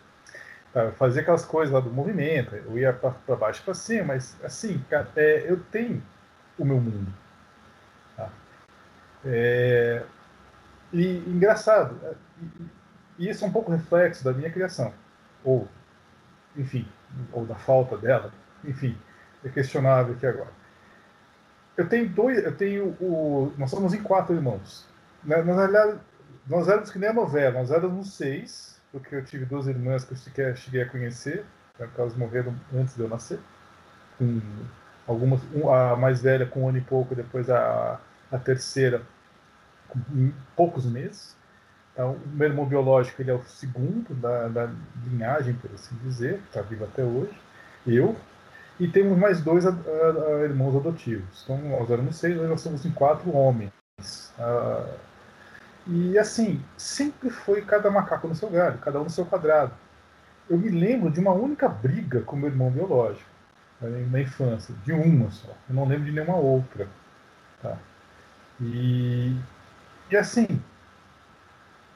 Tá, 0.73 0.91
fazia 0.91 1.21
aquelas 1.21 1.43
coisas 1.43 1.73
lá 1.73 1.79
do 1.79 1.89
movimento, 1.89 2.55
eu 2.55 2.77
ia 2.77 2.93
para 2.93 3.35
baixo 3.35 3.63
para 3.63 3.73
cima, 3.73 4.13
mas 4.13 4.37
assim, 4.43 4.83
é, 5.15 5.45
eu 5.49 5.59
tenho 5.71 6.01
o 6.59 6.65
meu 6.65 6.79
mundo. 6.79 7.11
Tá? 8.15 8.29
É, 9.25 10.03
e 10.93 11.17
engraçado, 11.27 11.99
é, 12.03 12.13
e 13.17 13.29
isso 13.29 13.43
é 13.43 13.47
um 13.47 13.51
pouco 13.51 13.71
reflexo 13.71 14.23
da 14.23 14.31
minha 14.31 14.51
criação, 14.51 14.93
ou, 15.43 15.67
enfim, 16.55 16.87
ou 17.31 17.45
da 17.45 17.55
falta 17.55 17.97
dela, 17.97 18.31
enfim, 18.63 18.95
é 19.43 19.49
questionável 19.49 20.13
aqui 20.13 20.27
agora. 20.27 20.51
Eu 21.75 21.89
tenho 21.89 22.09
dois, 22.09 22.43
eu 22.43 22.55
tenho 22.55 22.95
o, 22.99 23.51
nós 23.57 23.71
somos 23.71 23.93
em 23.93 24.03
quatro 24.03 24.35
irmãos. 24.35 24.87
Na, 25.23 25.41
na 25.41 25.55
realidade, 25.55 25.99
nós 26.45 26.67
éramos 26.67 26.91
que 26.91 26.99
nem 26.99 27.09
a 27.09 27.13
novela, 27.13 27.59
nós 27.59 27.71
éramos 27.71 28.13
seis, 28.13 28.78
porque 28.91 29.15
eu 29.15 29.23
tive 29.23 29.45
duas 29.45 29.67
irmãs 29.67 30.03
que 30.03 30.13
eu 30.13 30.17
sequer 30.17 30.57
cheguei 30.57 30.81
a 30.81 30.89
conhecer, 30.89 31.45
né, 31.77 31.85
porque 31.85 32.01
elas 32.01 32.15
morreram 32.15 32.55
antes 32.73 32.95
de 32.95 33.01
eu 33.01 33.09
nascer. 33.09 33.39
Com 34.17 34.41
algumas, 35.07 35.41
a 35.71 35.95
mais 35.95 36.21
velha 36.21 36.45
com 36.45 36.63
um 36.63 36.69
ano 36.69 36.77
e 36.77 36.81
pouco, 36.81 37.15
depois 37.15 37.49
a, 37.49 37.99
a 38.31 38.37
terceira 38.37 39.01
com 39.87 40.31
poucos 40.55 40.85
meses. 40.85 41.35
Então, 41.93 42.13
o 42.13 42.29
meu 42.29 42.47
irmão 42.47 42.65
biológico 42.65 43.21
ele 43.21 43.31
é 43.31 43.33
o 43.33 43.43
segundo 43.43 44.13
da, 44.15 44.47
da 44.47 44.69
linhagem, 45.05 45.53
por 45.55 45.69
assim 45.73 45.95
dizer, 46.03 46.39
está 46.47 46.61
vivo 46.61 46.85
até 46.85 47.03
hoje. 47.03 47.33
Eu. 47.85 48.15
E 48.79 48.87
temos 48.87 49.17
mais 49.17 49.41
dois 49.41 49.65
a, 49.65 49.71
a, 49.71 50.43
irmãos 50.43 50.75
adotivos. 50.77 51.43
Então, 51.43 51.57
nós 51.57 51.89
éramos 51.89 52.15
seis, 52.15 52.37
hoje 52.37 52.47
nós 52.47 52.61
somos 52.61 52.85
em 52.85 52.91
quatro 52.91 53.35
homens. 53.35 53.71
Uh, 54.37 54.93
e 55.91 56.19
assim, 56.19 56.63
sempre 56.77 57.31
foi 57.31 57.63
cada 57.63 57.89
macaco 57.89 58.27
no 58.27 58.35
seu 58.35 58.47
galho, 58.47 58.77
cada 58.77 58.99
um 59.01 59.05
no 59.05 59.09
seu 59.09 59.25
quadrado. 59.25 59.73
Eu 60.47 60.55
me 60.55 60.69
lembro 60.69 61.09
de 61.09 61.19
uma 61.19 61.31
única 61.31 61.67
briga 61.67 62.21
com 62.21 62.35
meu 62.35 62.49
irmão 62.49 62.69
biológico, 62.69 63.27
na 63.81 64.21
infância, 64.21 64.75
de 64.85 64.91
uma 64.91 65.31
só. 65.31 65.55
Eu 65.67 65.73
não 65.73 65.87
lembro 65.87 66.05
de 66.05 66.11
nenhuma 66.11 66.35
outra. 66.35 66.87
Tá? 67.59 67.75
E, 68.61 69.35
e 70.11 70.17
assim, 70.17 70.61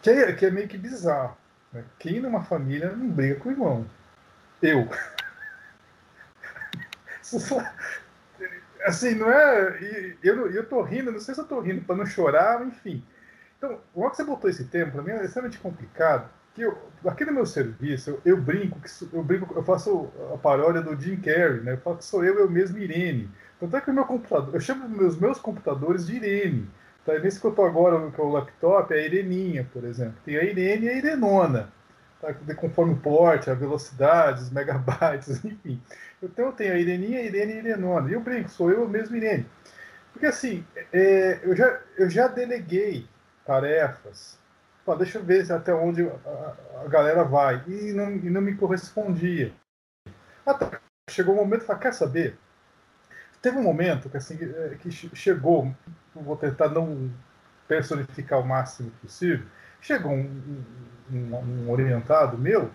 que 0.01 0.09
é, 0.09 0.33
que 0.33 0.47
é 0.47 0.49
meio 0.49 0.67
que 0.67 0.77
bizarro. 0.77 1.37
Né? 1.71 1.83
Quem 1.99 2.19
numa 2.19 2.43
família 2.43 2.91
não 2.95 3.07
briga 3.09 3.35
com 3.35 3.49
o 3.49 3.51
irmão? 3.51 3.85
Eu. 4.59 4.89
assim, 8.85 9.13
não 9.13 9.29
é. 9.29 10.15
Eu, 10.23 10.49
eu 10.49 10.67
tô 10.67 10.81
rindo, 10.81 11.11
não 11.11 11.19
sei 11.19 11.35
se 11.35 11.41
eu 11.41 11.47
tô 11.47 11.59
rindo 11.59 11.81
para 11.81 11.95
não 11.95 12.07
chorar, 12.07 12.65
enfim. 12.65 13.03
Então, 13.63 13.79
logo 13.95 14.09
que 14.09 14.17
você 14.17 14.23
botou 14.25 14.49
esse 14.49 14.65
tema, 14.65 14.91
para 14.91 15.01
mim 15.01 15.11
é 15.11 15.23
extremamente 15.23 15.57
complicado. 15.57 16.29
Que 16.53 16.63
eu, 16.63 16.77
aqui 17.05 17.23
no 17.23 17.31
meu 17.31 17.45
serviço, 17.45 18.09
eu, 18.09 18.21
eu, 18.25 18.37
brinco, 18.37 18.77
que 18.81 19.15
eu 19.15 19.23
brinco, 19.23 19.53
eu 19.55 19.63
faço 19.63 20.11
a 20.33 20.37
paródia 20.37 20.81
do 20.81 20.99
Jim 21.01 21.15
Carrey, 21.15 21.61
né? 21.61 21.71
Eu 21.71 21.77
falo 21.77 21.95
que 21.95 22.03
sou 22.03 22.25
eu, 22.25 22.37
eu 22.39 22.49
mesmo, 22.49 22.77
Irene. 22.77 23.29
Tanto 23.61 23.77
é 23.77 23.79
que 23.79 23.89
o 23.89 23.93
meu 23.93 24.03
computador, 24.03 24.53
eu 24.53 24.59
chamo 24.59 24.89
meus 24.89 25.17
meus 25.17 25.39
computadores 25.39 26.05
de 26.05 26.17
Irene. 26.17 26.69
Tá? 27.05 27.17
Nesse 27.19 27.39
que 27.39 27.47
eu 27.47 27.51
estou 27.51 27.65
agora, 27.65 28.11
que 28.11 28.19
é 28.19 28.23
o 28.23 28.27
laptop, 28.27 28.93
é 28.93 28.97
a 28.97 29.05
Ireninha, 29.05 29.65
por 29.71 29.85
exemplo. 29.85 30.17
Tem 30.25 30.35
a 30.35 30.43
Irene 30.43 30.87
e 30.87 30.89
a 30.89 30.97
Irenona. 30.97 31.69
Tá? 32.19 32.33
Conforme 32.57 32.95
o 32.95 32.97
porte, 32.97 33.49
a 33.49 33.53
velocidade, 33.53 34.41
os 34.41 34.51
megabytes, 34.51 35.39
enfim. 35.45 35.81
Então 36.21 36.47
eu 36.47 36.51
tenho 36.51 36.73
a 36.73 36.77
Ireninha, 36.77 37.19
a 37.19 37.23
Irene 37.23 37.53
e 37.53 37.55
a 37.55 37.59
Irenona. 37.59 38.09
E 38.09 38.13
eu 38.13 38.19
brinco, 38.19 38.49
sou 38.49 38.69
eu 38.69 38.89
mesmo, 38.89 39.15
Irene. 39.15 39.45
Porque 40.11 40.25
assim, 40.25 40.65
é, 40.91 41.39
eu, 41.43 41.55
já, 41.55 41.79
eu 41.97 42.09
já 42.09 42.27
deleguei 42.27 43.07
tarefas. 43.45 44.39
Pô, 44.85 44.95
deixa 44.95 45.17
eu 45.17 45.23
ver 45.23 45.49
até 45.51 45.73
onde 45.73 46.03
a, 46.03 46.55
a, 46.83 46.87
galera 46.87 47.23
vai. 47.23 47.63
E 47.67 47.93
não, 47.93 48.11
e 48.11 48.29
não 48.29 48.41
me 48.41 48.55
correspondia. 48.55 49.53
Até 50.45 50.79
chegou 51.09 51.35
um 51.35 51.37
momento 51.37 51.63
e 51.63 51.65
falei, 51.65 51.81
quer 51.81 51.93
saber? 51.93 52.37
Teve 53.41 53.57
um 53.57 53.63
momento 53.63 54.09
que, 54.09 54.17
assim, 54.17 54.37
é, 54.41 54.75
que 54.79 54.91
chegou, 54.91 55.73
vou 56.15 56.37
tentar 56.37 56.69
não 56.69 57.11
personificar 57.67 58.39
o 58.39 58.45
máximo 58.45 58.91
possível, 59.01 59.45
chegou 59.81 60.11
um, 60.11 60.63
um, 61.11 61.35
um 61.35 61.71
orientado 61.71 62.37
meu, 62.37 62.71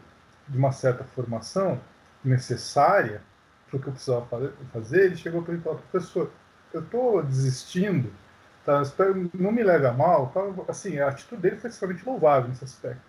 de 0.46 0.56
uma 0.56 0.72
certa 0.72 1.04
formação 1.04 1.80
necessária 2.24 3.22
para 3.68 3.76
o 3.76 3.80
que 3.80 3.88
eu 3.88 3.92
precisava 3.92 4.26
fazer, 4.72 5.06
ele 5.06 5.16
chegou 5.16 5.42
para 5.42 5.52
mim 5.52 5.60
e 5.60 5.62
falou, 5.62 5.78
professor, 5.90 6.30
eu 6.72 6.80
estou 6.80 7.22
desistindo 7.22 8.10
Tá? 8.68 9.06
Não 9.32 9.50
me 9.50 9.62
leve 9.62 9.86
a 9.86 9.92
mal. 9.92 10.26
Tá? 10.28 10.42
Assim, 10.68 10.98
a 10.98 11.08
atitude 11.08 11.40
dele 11.40 11.56
foi 11.56 11.70
extremamente 11.70 12.04
louvável 12.06 12.50
nesse 12.50 12.64
aspecto. 12.64 13.00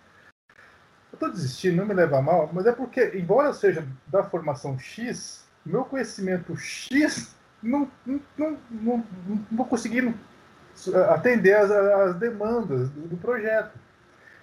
Eu 1.12 1.16
estou 1.16 1.30
desistindo, 1.30 1.76
não 1.76 1.86
me 1.86 1.92
leva 1.92 2.18
a 2.18 2.22
mal, 2.22 2.48
mas 2.52 2.64
é 2.66 2.72
porque, 2.72 3.12
embora 3.14 3.48
eu 3.48 3.52
seja 3.52 3.86
da 4.06 4.22
formação 4.22 4.78
X, 4.78 5.44
meu 5.66 5.84
conhecimento 5.84 6.56
X 6.56 7.34
não, 7.62 7.90
não, 8.06 8.20
não, 8.38 8.58
não, 8.70 9.04
não 9.50 9.64
conseguindo 9.64 10.14
atender 11.10 11.54
as, 11.54 11.70
as 11.70 12.14
demandas 12.14 12.88
do, 12.90 13.08
do, 13.08 13.16
projeto. 13.16 13.78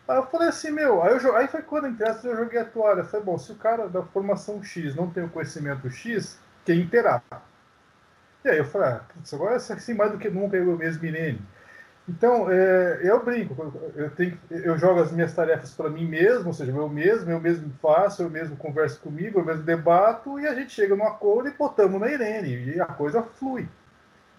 Aí 0.07 0.17
eu 0.17 0.27
falei 0.27 0.49
assim, 0.49 0.71
meu, 0.71 1.01
aí, 1.01 1.17
eu, 1.17 1.35
aí 1.35 1.47
foi 1.47 1.61
quando 1.61 1.87
entre 1.87 2.05
eu 2.05 2.35
joguei 2.35 2.59
a 2.59 2.65
toalha. 2.65 2.99
Eu 2.99 3.05
falei, 3.05 3.25
bom, 3.25 3.37
se 3.37 3.51
o 3.51 3.55
cara 3.55 3.87
da 3.87 4.03
formação 4.03 4.61
X 4.61 4.93
não 4.93 5.09
tem 5.09 5.23
o 5.23 5.29
conhecimento 5.29 5.89
X, 5.89 6.37
quem 6.63 6.85
terá? 6.87 7.23
E 8.47 8.49
aí 8.49 8.57
eu 8.59 8.65
falei, 8.65 8.87
ah, 8.87 9.01
putz, 9.13 9.33
agora 9.33 9.57
assim, 9.57 9.93
mais 9.93 10.11
do 10.11 10.17
que 10.17 10.29
nunca 10.29 10.55
eu 10.55 10.77
mesmo 10.77 11.05
Irene. 11.05 11.41
Então, 12.07 12.49
é, 12.49 13.01
eu 13.03 13.23
brinco, 13.23 13.73
eu, 13.93 14.09
tenho, 14.11 14.39
eu 14.49 14.77
jogo 14.77 15.01
as 15.01 15.11
minhas 15.11 15.33
tarefas 15.33 15.73
para 15.73 15.89
mim 15.89 16.05
mesmo, 16.07 16.47
ou 16.47 16.53
seja, 16.53 16.71
eu 16.71 16.87
mesmo, 16.87 17.29
eu 17.29 17.41
mesmo 17.41 17.69
faço, 17.81 18.23
eu 18.23 18.29
mesmo 18.29 18.55
converso 18.55 19.01
comigo, 19.01 19.39
eu 19.39 19.45
mesmo 19.45 19.63
debato, 19.63 20.39
e 20.39 20.47
a 20.47 20.55
gente 20.55 20.71
chega 20.71 20.95
num 20.95 21.05
acordo 21.05 21.49
e 21.49 21.51
botamos 21.51 21.99
na 21.99 22.09
Irene, 22.09 22.75
e 22.75 22.79
a 22.79 22.85
coisa 22.85 23.21
flui. 23.21 23.67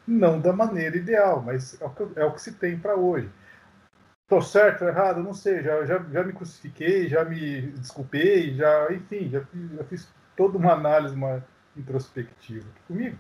Não 0.07 0.41
da 0.41 0.55
maneira 0.55 0.97
ideal, 0.97 1.43
mas 1.45 1.79
é 1.79 1.85
o 1.85 1.91
que, 1.91 2.09
é 2.17 2.25
o 2.25 2.33
que 2.33 2.41
se 2.41 2.53
tem 2.53 2.79
para 2.79 2.97
hoje. 2.97 3.29
Estou 4.23 4.41
certo 4.41 4.85
errado? 4.85 5.23
Não 5.23 5.35
sei, 5.35 5.63
já, 5.63 5.85
já, 5.85 6.03
já 6.11 6.25
me 6.25 6.33
crucifiquei, 6.33 7.09
já 7.09 7.23
me 7.23 7.61
desculpei, 7.73 8.55
já, 8.55 8.91
enfim, 8.91 9.29
já, 9.29 9.43
já 9.77 9.85
fiz 9.85 10.09
toda 10.35 10.57
uma 10.57 10.73
análise, 10.73 11.15
uma 11.15 11.45
introspectiva 11.77 12.67
comigo. 12.87 13.19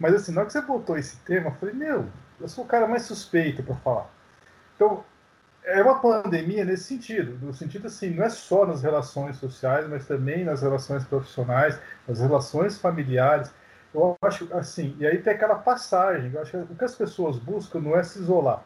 Mas 0.00 0.14
assim, 0.14 0.32
na 0.32 0.40
hora 0.40 0.46
que 0.46 0.52
você 0.54 0.62
botou 0.62 0.96
esse 0.96 1.18
tema, 1.18 1.48
eu 1.48 1.54
falei, 1.56 1.74
meu, 1.74 2.06
eu 2.40 2.48
sou 2.48 2.64
o 2.64 2.66
cara 2.66 2.88
mais 2.88 3.02
suspeito 3.02 3.62
para 3.62 3.76
falar. 3.76 4.10
Então, 4.74 5.04
é 5.62 5.82
uma 5.82 6.00
pandemia 6.00 6.64
nesse 6.64 6.84
sentido, 6.84 7.38
no 7.44 7.52
sentido 7.52 7.86
assim, 7.86 8.10
não 8.10 8.24
é 8.24 8.30
só 8.30 8.66
nas 8.66 8.82
relações 8.82 9.36
sociais, 9.36 9.86
mas 9.86 10.06
também 10.06 10.42
nas 10.42 10.62
relações 10.62 11.04
profissionais, 11.04 11.78
nas 12.08 12.18
relações 12.18 12.78
familiares. 12.78 13.52
Eu 13.92 14.16
acho 14.22 14.48
assim, 14.54 14.96
e 14.98 15.06
aí 15.06 15.18
tem 15.18 15.34
aquela 15.34 15.56
passagem, 15.56 16.32
eu 16.32 16.40
acho 16.40 16.50
que 16.52 16.56
o 16.56 16.76
que 16.76 16.84
as 16.84 16.94
pessoas 16.94 17.36
buscam 17.38 17.80
não 17.80 17.94
é 17.94 18.02
se 18.02 18.20
isolar. 18.20 18.64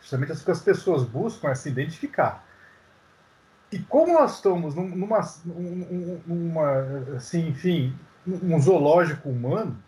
Justamente 0.00 0.32
o 0.32 0.44
que 0.44 0.50
as 0.50 0.60
pessoas 0.60 1.04
buscam 1.04 1.50
é 1.50 1.54
se 1.54 1.68
identificar. 1.68 2.44
E 3.70 3.78
como 3.78 4.12
nós 4.12 4.34
estamos 4.34 4.74
numa, 4.74 5.20
numa 6.26 7.16
assim, 7.16 7.48
enfim, 7.48 7.96
um 8.26 8.60
zoológico 8.60 9.28
humano, 9.28 9.80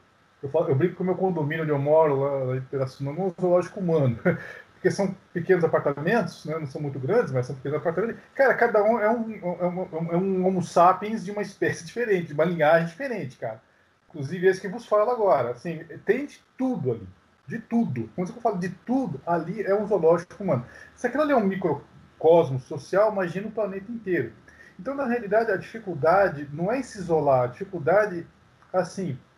eu, 0.45 0.51
falo, 0.51 0.69
eu 0.69 0.75
brinco 0.75 0.97
com 0.97 1.03
o 1.03 1.07
meu 1.07 1.15
condomínio 1.15 1.63
onde 1.63 1.73
eu 1.73 1.79
moro, 1.79 2.21
lá 2.21 2.57
em 2.57 2.61
Pirassununga, 2.61 3.23
é 3.23 3.25
um 3.25 3.35
zoológico 3.41 3.81
humano. 3.81 4.19
Porque 4.75 4.91
são 4.91 5.17
pequenos 5.33 5.65
apartamentos, 5.65 6.45
né? 6.45 6.59
não 6.59 6.67
são 6.67 6.83
muito 6.83 6.99
grandes, 6.99 7.33
mas 7.33 7.47
são 7.47 7.57
pequenos 7.57 7.79
apartamentos. 7.79 8.21
Cara, 8.35 8.55
cada 8.55 8.85
um 8.85 9.01
é 9.01 9.11
um, 9.11 9.33
é 9.33 9.67
um, 9.67 10.11
é 10.13 10.17
um 10.19 10.47
Homo 10.47 10.63
sapiens 10.63 11.25
de 11.25 11.31
uma 11.31 11.41
espécie 11.43 11.87
diferente, 11.87 12.27
de 12.27 12.35
uma 12.35 12.45
linhagem 12.45 12.89
diferente, 12.89 13.39
cara. 13.39 13.63
Inclusive 14.11 14.47
esse 14.47 14.61
que 14.61 14.69
vos 14.69 14.85
fala 14.85 15.11
agora. 15.11 15.53
Assim, 15.53 15.83
tem 16.05 16.27
de 16.27 16.39
tudo 16.59 16.93
ali. 16.93 17.09
De 17.47 17.59
tudo. 17.59 18.11
Quando 18.15 18.29
eu 18.29 18.43
falo 18.43 18.59
de 18.59 18.69
tudo, 18.69 19.19
ali 19.27 19.63
é 19.63 19.75
um 19.75 19.87
zoológico 19.87 20.43
humano. 20.43 20.67
Se 20.95 21.07
aquilo 21.07 21.23
ali 21.23 21.33
é 21.33 21.37
um 21.37 21.47
microcosmo 21.47 22.61
social, 22.61 23.11
imagina 23.11 23.49
o 23.49 23.53
planeta 23.53 23.91
inteiro. 23.91 24.35
Então, 24.79 24.95
na 24.95 25.07
realidade, 25.07 25.51
a 25.51 25.57
dificuldade 25.57 26.47
não 26.53 26.71
é 26.71 26.81
em 26.81 26.83
se 26.83 26.99
isolar. 26.99 27.45
A 27.45 27.47
dificuldade, 27.47 28.27
assim, 28.71 29.19
é, 29.19 29.34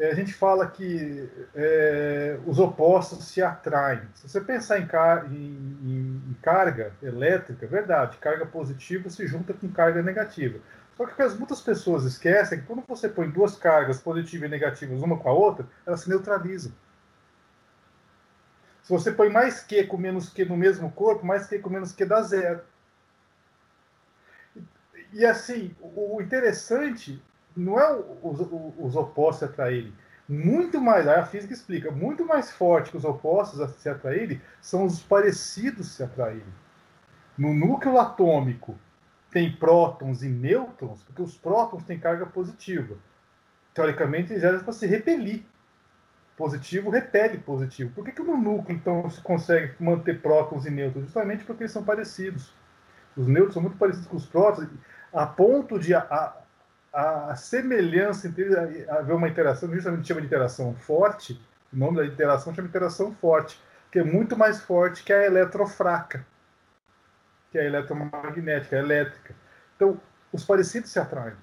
a 0.00 0.14
gente 0.14 0.32
fala 0.32 0.66
que 0.68 1.28
é, 1.54 2.38
os 2.46 2.58
opostos 2.60 3.24
se 3.26 3.42
atraem. 3.42 4.02
Se 4.14 4.28
você 4.28 4.40
pensar 4.40 4.78
em, 4.78 4.86
car 4.86 5.26
em, 5.32 5.76
em, 5.82 6.36
carga 6.40 6.92
elétrica, 7.02 7.66
é 7.66 7.68
verdade, 7.68 8.16
carga 8.18 8.46
positiva 8.46 9.10
se 9.10 9.26
junta 9.26 9.52
com 9.52 9.68
carga 9.68 10.00
negativa. 10.00 10.60
Só 10.96 11.04
que 11.04 11.20
as 11.20 11.36
muitas 11.36 11.60
pessoas 11.60 12.04
esquecem 12.04 12.58
é 12.58 12.60
que 12.60 12.66
quando 12.66 12.84
você 12.86 13.08
põe 13.08 13.28
duas 13.28 13.56
cargas 13.56 14.00
positivas 14.00 14.48
e 14.48 14.50
negativas 14.50 15.02
uma 15.02 15.18
com 15.18 15.28
a 15.28 15.32
outra, 15.32 15.66
elas 15.84 16.00
se 16.00 16.08
neutralizam. 16.08 16.72
Se 18.82 18.92
você 18.92 19.10
põe 19.10 19.28
mais 19.28 19.60
Q 19.60 19.84
com 19.84 19.96
menos 19.96 20.28
Q 20.28 20.44
no 20.44 20.56
mesmo 20.56 20.90
corpo, 20.92 21.26
mais 21.26 21.46
Q 21.46 21.58
com 21.58 21.70
menos 21.70 21.92
Q 21.92 22.04
dá 22.04 22.22
zero. 22.22 22.62
E 25.12 25.26
assim, 25.26 25.74
o 25.80 26.20
interessante 26.22 27.22
não 27.56 27.78
é 27.78 27.92
os, 28.22 28.40
os 28.78 28.96
opostos 28.96 29.48
atraírem. 29.48 29.92
Muito 30.28 30.80
mais, 30.80 31.08
a 31.08 31.24
física 31.24 31.54
explica, 31.54 31.90
muito 31.90 32.24
mais 32.24 32.50
forte 32.50 32.90
que 32.90 32.96
os 32.96 33.04
opostos 33.04 33.60
a 33.60 33.68
se 33.68 33.88
atraírem 33.88 34.40
são 34.60 34.84
os 34.84 35.02
parecidos 35.02 35.92
se 35.92 36.02
atraírem. 36.02 36.44
No 37.36 37.54
núcleo 37.54 37.98
atômico 37.98 38.78
tem 39.30 39.50
prótons 39.50 40.22
e 40.22 40.28
nêutrons, 40.28 41.02
porque 41.02 41.22
os 41.22 41.36
prótons 41.36 41.84
têm 41.84 41.98
carga 41.98 42.26
positiva. 42.26 42.96
Teoricamente, 43.72 44.32
eles 44.32 44.44
eram 44.44 44.60
para 44.60 44.72
se 44.72 44.86
repelir 44.86 45.44
positivo 46.38 46.88
repele 46.88 47.38
positivo. 47.38 47.90
Por 47.92 48.04
que, 48.04 48.12
que 48.12 48.22
no 48.22 48.36
núcleo, 48.36 48.76
então, 48.76 49.10
se 49.10 49.20
consegue 49.20 49.74
manter 49.80 50.22
prótons 50.22 50.64
e 50.64 50.70
nêutrons? 50.70 51.06
Justamente 51.06 51.44
porque 51.44 51.64
eles 51.64 51.72
são 51.72 51.82
parecidos. 51.82 52.52
Os 53.16 53.26
nêutrons 53.26 53.54
são 53.54 53.62
muito 53.62 53.76
parecidos 53.76 54.06
com 54.06 54.16
os 54.16 54.24
prótons, 54.24 54.68
a 55.12 55.26
ponto 55.26 55.78
de 55.78 55.94
a, 55.94 56.36
a, 56.98 57.36
semelhança 57.36 58.26
entre 58.26 58.56
haver 58.90 59.14
uma 59.14 59.28
interação, 59.28 59.72
justamente 59.72 60.08
chama 60.08 60.20
de 60.20 60.26
interação 60.26 60.74
forte, 60.74 61.40
o 61.72 61.76
nome 61.76 61.98
da 61.98 62.06
interação 62.06 62.52
chama 62.52 62.66
de 62.66 62.70
interação 62.70 63.14
forte, 63.14 63.62
que 63.92 64.00
é 64.00 64.04
muito 64.04 64.36
mais 64.36 64.60
forte 64.60 65.04
que 65.04 65.12
a 65.12 65.24
eletrofraca, 65.24 66.26
que 67.50 67.58
é 67.58 67.62
a 67.62 67.64
eletromagnética, 67.64 68.76
a 68.76 68.80
elétrica. 68.80 69.34
Então, 69.76 70.00
os 70.32 70.44
parecidos 70.44 70.90
se 70.90 70.98
atraem. 70.98 71.36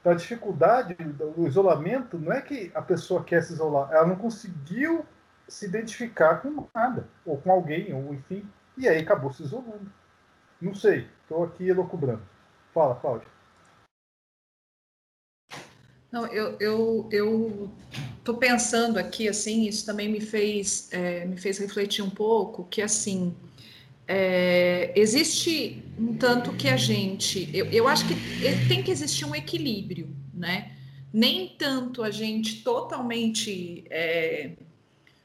Então, 0.00 0.12
a 0.12 0.14
dificuldade 0.14 0.94
do 0.94 1.46
isolamento 1.46 2.16
não 2.16 2.32
é 2.32 2.40
que 2.40 2.70
a 2.72 2.80
pessoa 2.80 3.24
quer 3.24 3.42
se 3.42 3.52
isolar, 3.52 3.90
ela 3.92 4.06
não 4.06 4.16
conseguiu 4.16 5.04
se 5.48 5.66
identificar 5.66 6.36
com 6.36 6.68
nada, 6.72 7.08
ou 7.26 7.36
com 7.36 7.50
alguém, 7.50 7.92
ou 7.92 8.14
enfim, 8.14 8.48
e 8.78 8.88
aí 8.88 8.98
acabou 9.00 9.32
se 9.32 9.42
isolando. 9.42 9.90
Não 10.60 10.72
sei, 10.72 11.08
estou 11.22 11.42
aqui 11.42 11.68
elocubrando. 11.68 12.22
Fala, 12.72 12.94
Cláudia. 12.94 13.39
Não, 16.10 16.26
eu, 16.26 16.56
eu, 16.58 17.08
eu 17.12 17.70
tô 18.24 18.34
pensando 18.34 18.98
aqui, 18.98 19.28
assim, 19.28 19.66
isso 19.66 19.86
também 19.86 20.08
me 20.08 20.20
fez, 20.20 20.88
é, 20.92 21.24
me 21.24 21.36
fez 21.36 21.58
refletir 21.58 22.02
um 22.02 22.10
pouco, 22.10 22.64
que 22.64 22.82
assim, 22.82 23.34
é, 24.08 24.92
existe 24.96 25.84
um 25.96 26.16
tanto 26.16 26.52
que 26.54 26.68
a 26.68 26.76
gente. 26.76 27.48
Eu, 27.54 27.66
eu 27.66 27.86
acho 27.86 28.04
que 28.08 28.14
tem 28.66 28.82
que 28.82 28.90
existir 28.90 29.24
um 29.24 29.36
equilíbrio, 29.36 30.08
né? 30.34 30.72
Nem 31.12 31.54
tanto 31.56 32.02
a 32.02 32.10
gente 32.10 32.62
totalmente 32.64 33.84
é, 33.88 34.50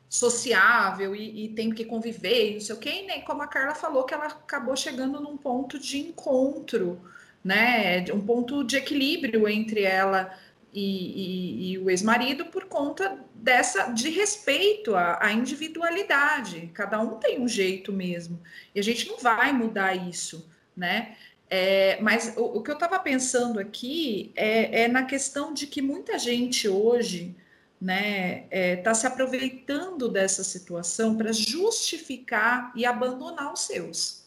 sociável 0.08 1.15
e, 1.15 1.45
e, 1.45 1.50
tem 1.50 1.71
que 1.71 1.84
conviver, 1.84 2.52
e 2.52 2.54
não 2.56 2.62
sei 2.62 2.76
o 2.76 2.80
quê, 2.80 3.02
e 3.02 3.08
nem 3.08 3.21
como 3.21 3.41
a 3.41 3.48
Carla 3.48 3.74
falou, 3.74 4.04
que 4.04 4.13
ela 4.13 4.28
acabou 4.28 4.76
chegando 4.76 5.19
num 5.19 5.36
ponto 5.36 5.80
de 5.80 5.98
encontro, 5.98 7.02
né? 7.43 8.06
Um 8.13 8.21
ponto 8.21 8.63
de 8.63 8.78
equilíbrio 8.78 9.48
entre 9.48 9.82
ela 9.82 10.32
e, 10.76 10.82
e, 10.82 11.72
e 11.72 11.78
o 11.80 11.90
ex-marido 11.90 12.48
por 12.48 12.66
conta 12.66 13.18
dessa 13.34 13.88
de 13.88 14.10
respeito 14.10 14.94
à, 14.94 15.26
à, 15.26 15.32
individualidade. 15.32 16.70
Cada 16.74 17.00
um 17.00 17.16
tem 17.18 17.40
um 17.40 17.48
jeito 17.48 17.94
mesmo. 17.94 18.42
E 18.74 18.80
a 18.80 18.84
gente 18.84 19.08
não 19.08 19.18
vai 19.18 19.54
mudar 19.54 19.96
isso, 19.96 20.52
né? 20.76 21.16
É, 21.50 21.98
mas 22.02 22.34
o, 22.36 22.58
o, 22.58 22.62
que 22.62 22.72
eu 22.72 22.74
estava 22.74 23.00
pensando 23.00 23.60
aqui 23.60 24.34
é, 24.36 24.82
é, 24.82 24.88
na 24.90 25.06
questão 25.06 25.54
de 25.54 25.66
que 25.68 25.82
muita 25.82 26.20
gente 26.20 26.68
hoje 26.68 27.36
né, 27.80 28.46
está 28.52 28.92
é, 28.92 28.94
se 28.94 29.08
aproveitando 29.08 30.10
dessa 30.10 30.44
situação 30.44 31.16
para 31.16 31.32
justificar 31.32 32.74
e 32.76 32.86
abandonar 32.86 33.54
os 33.54 33.62
seus. 33.62 34.26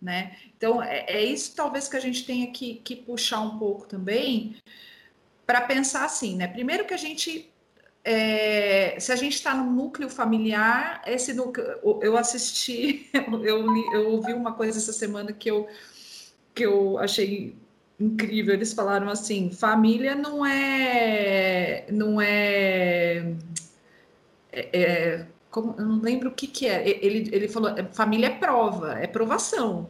Né? 0.00 0.36
Então, 0.56 0.82
é, 0.82 1.04
é, 1.06 1.24
isso 1.24 1.54
talvez 1.54 1.86
que 1.86 1.96
a 1.96 2.00
gente 2.00 2.24
tenha 2.24 2.50
que, 2.50 2.76
que 2.76 2.96
puxar 2.96 3.40
um 3.40 3.58
pouco 3.58 3.86
também, 3.86 4.56
para 5.46 5.60
pensar 5.60 6.04
assim, 6.04 6.36
né? 6.36 6.46
Primeiro 6.46 6.84
que 6.84 6.94
a 6.94 6.98
gente, 6.98 7.50
é, 8.04 8.96
se 8.98 9.12
a 9.12 9.16
gente 9.16 9.34
está 9.34 9.54
no 9.54 9.70
núcleo 9.70 10.08
familiar, 10.08 11.02
esse 11.06 11.32
núcleo, 11.32 12.00
eu 12.02 12.16
assisti, 12.16 13.10
eu, 13.42 13.66
eu 13.92 14.10
ouvi 14.10 14.32
uma 14.32 14.52
coisa 14.52 14.78
essa 14.78 14.92
semana 14.92 15.32
que 15.32 15.50
eu, 15.50 15.68
que 16.54 16.64
eu 16.64 16.98
achei 16.98 17.56
incrível. 17.98 18.54
Eles 18.54 18.72
falaram 18.72 19.08
assim: 19.08 19.50
família 19.50 20.14
não 20.14 20.44
é, 20.44 21.86
não 21.90 22.20
é, 22.20 23.34
é, 24.52 24.80
é 24.82 25.26
como, 25.50 25.74
eu 25.78 25.84
não 25.84 26.00
lembro 26.00 26.30
o 26.30 26.34
que 26.34 26.46
que 26.46 26.66
é. 26.66 26.88
Ele, 26.88 27.28
ele 27.32 27.48
falou: 27.48 27.70
família 27.92 28.26
é 28.28 28.30
prova, 28.30 28.98
é 28.98 29.06
provação. 29.06 29.88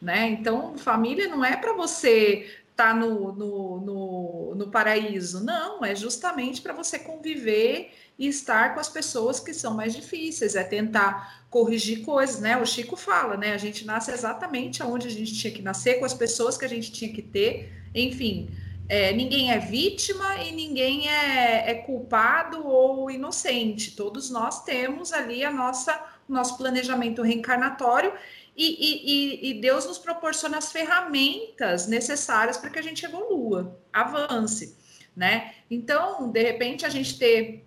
Né? 0.00 0.30
Então, 0.30 0.76
família 0.76 1.28
não 1.28 1.44
é 1.44 1.56
para 1.56 1.74
você 1.74 2.50
tá 2.76 2.94
no, 2.94 3.32
no, 3.32 3.80
no, 3.80 4.54
no 4.54 4.70
paraíso. 4.70 5.44
Não, 5.44 5.84
é 5.84 5.94
justamente 5.94 6.60
para 6.60 6.72
você 6.72 6.98
conviver 6.98 7.92
e 8.18 8.28
estar 8.28 8.74
com 8.74 8.80
as 8.80 8.88
pessoas 8.88 9.40
que 9.40 9.52
são 9.52 9.74
mais 9.74 9.94
difíceis, 9.94 10.54
é 10.54 10.64
tentar 10.64 11.44
corrigir 11.50 12.02
coisas, 12.02 12.40
né? 12.40 12.56
O 12.56 12.66
Chico 12.66 12.96
fala, 12.96 13.36
né? 13.36 13.52
A 13.52 13.58
gente 13.58 13.84
nasce 13.84 14.10
exatamente 14.10 14.82
aonde 14.82 15.06
a 15.06 15.10
gente 15.10 15.34
tinha 15.34 15.52
que 15.52 15.62
nascer, 15.62 15.98
com 15.98 16.04
as 16.04 16.14
pessoas 16.14 16.56
que 16.56 16.64
a 16.64 16.68
gente 16.68 16.92
tinha 16.92 17.12
que 17.12 17.22
ter, 17.22 17.72
enfim. 17.94 18.50
É, 18.88 19.12
ninguém 19.12 19.50
é 19.50 19.58
vítima 19.58 20.36
e 20.36 20.52
ninguém 20.52 21.08
é, 21.08 21.70
é, 21.70 21.74
culpado 21.74 22.66
ou 22.66 23.10
inocente. 23.10 23.96
Todos 23.96 24.28
nós 24.28 24.64
temos 24.64 25.12
ali 25.12 25.44
a 25.44 25.50
nossa 25.50 26.12
nosso 26.28 26.56
planejamento 26.56 27.20
reencarnatório 27.20 28.12
e, 28.56 29.46
e, 29.46 29.50
e, 29.50 29.60
Deus 29.60 29.86
nos 29.86 29.98
proporciona 29.98 30.58
as 30.58 30.70
ferramentas 30.70 31.86
necessárias 31.86 32.58
para 32.58 32.68
que 32.68 32.78
a 32.78 32.82
gente 32.82 33.04
evolua, 33.04 33.80
avance, 33.92 34.76
né? 35.16 35.54
Então, 35.70 36.30
de 36.30 36.42
repente, 36.42 36.84
a 36.84 36.90
gente 36.90 37.18
ter, 37.18 37.66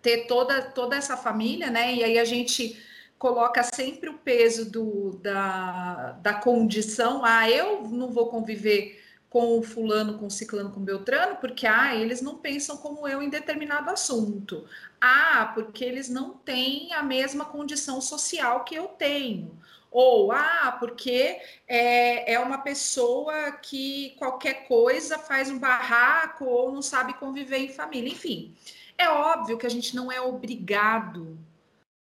ter 0.00 0.26
toda, 0.26 0.62
toda 0.62 0.96
essa 0.96 1.16
família, 1.16 1.70
né? 1.70 1.94
E 1.94 2.02
aí 2.02 2.18
a 2.18 2.24
gente 2.24 2.80
coloca 3.18 3.62
sempre 3.62 4.08
o 4.08 4.18
peso 4.18 4.70
do, 4.70 5.20
da, 5.22 6.12
da 6.22 6.32
condição, 6.32 7.22
ah, 7.22 7.50
eu 7.50 7.82
não 7.82 8.10
vou 8.10 8.28
conviver 8.28 8.98
com 9.28 9.58
o 9.58 9.62
fulano, 9.62 10.18
com 10.18 10.26
o 10.26 10.30
ciclano, 10.30 10.72
com 10.72 10.80
o 10.80 10.84
beltrano, 10.84 11.36
porque 11.36 11.66
ah, 11.66 11.94
eles 11.94 12.22
não 12.22 12.38
pensam 12.38 12.78
como 12.78 13.06
eu 13.06 13.22
em 13.22 13.28
determinado 13.28 13.90
assunto. 13.90 14.66
Ah, 15.00 15.52
porque 15.54 15.84
eles 15.84 16.08
não 16.08 16.30
têm 16.30 16.92
a 16.94 17.02
mesma 17.02 17.44
condição 17.44 18.00
social 18.00 18.64
que 18.64 18.74
eu 18.74 18.88
tenho. 18.88 19.56
Ou, 19.90 20.30
ah, 20.30 20.76
porque 20.78 21.40
é, 21.66 22.34
é 22.34 22.38
uma 22.38 22.58
pessoa 22.58 23.52
que 23.52 24.14
qualquer 24.18 24.68
coisa 24.68 25.18
faz 25.18 25.50
um 25.50 25.58
barraco 25.58 26.44
ou 26.44 26.70
não 26.72 26.80
sabe 26.80 27.14
conviver 27.14 27.58
em 27.58 27.72
família. 27.72 28.12
Enfim, 28.12 28.54
é 28.96 29.08
óbvio 29.08 29.58
que 29.58 29.66
a 29.66 29.70
gente 29.70 29.96
não 29.96 30.10
é 30.10 30.20
obrigado 30.20 31.36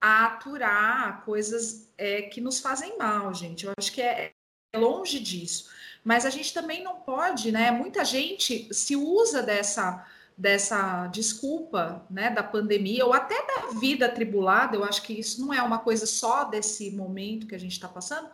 a 0.01 0.25
aturar 0.25 1.23
coisas 1.23 1.89
é, 1.97 2.23
que 2.23 2.41
nos 2.41 2.59
fazem 2.59 2.97
mal, 2.97 3.33
gente. 3.33 3.65
Eu 3.65 3.73
acho 3.77 3.91
que 3.91 4.01
é, 4.01 4.33
é 4.73 4.77
longe 4.77 5.19
disso. 5.19 5.69
Mas 6.03 6.25
a 6.25 6.29
gente 6.29 6.53
também 6.53 6.83
não 6.83 6.97
pode, 6.97 7.51
né? 7.51 7.71
Muita 7.71 8.03
gente 8.05 8.73
se 8.73 8.95
usa 8.95 9.41
dessa 9.41 10.05
dessa 10.37 11.07
desculpa, 11.07 12.05
né, 12.09 12.29
da 12.29 12.43
pandemia 12.43 13.05
ou 13.05 13.13
até 13.13 13.35
da 13.35 13.79
vida 13.79 14.05
atribulada, 14.05 14.75
eu 14.75 14.83
acho 14.83 15.01
que 15.01 15.13
isso 15.13 15.41
não 15.41 15.51
é 15.51 15.61
uma 15.61 15.79
coisa 15.79 16.05
só 16.05 16.43
desse 16.43 16.91
momento 16.91 17.47
que 17.47 17.55
a 17.55 17.59
gente 17.59 17.71
está 17.71 17.87
passando. 17.87 18.29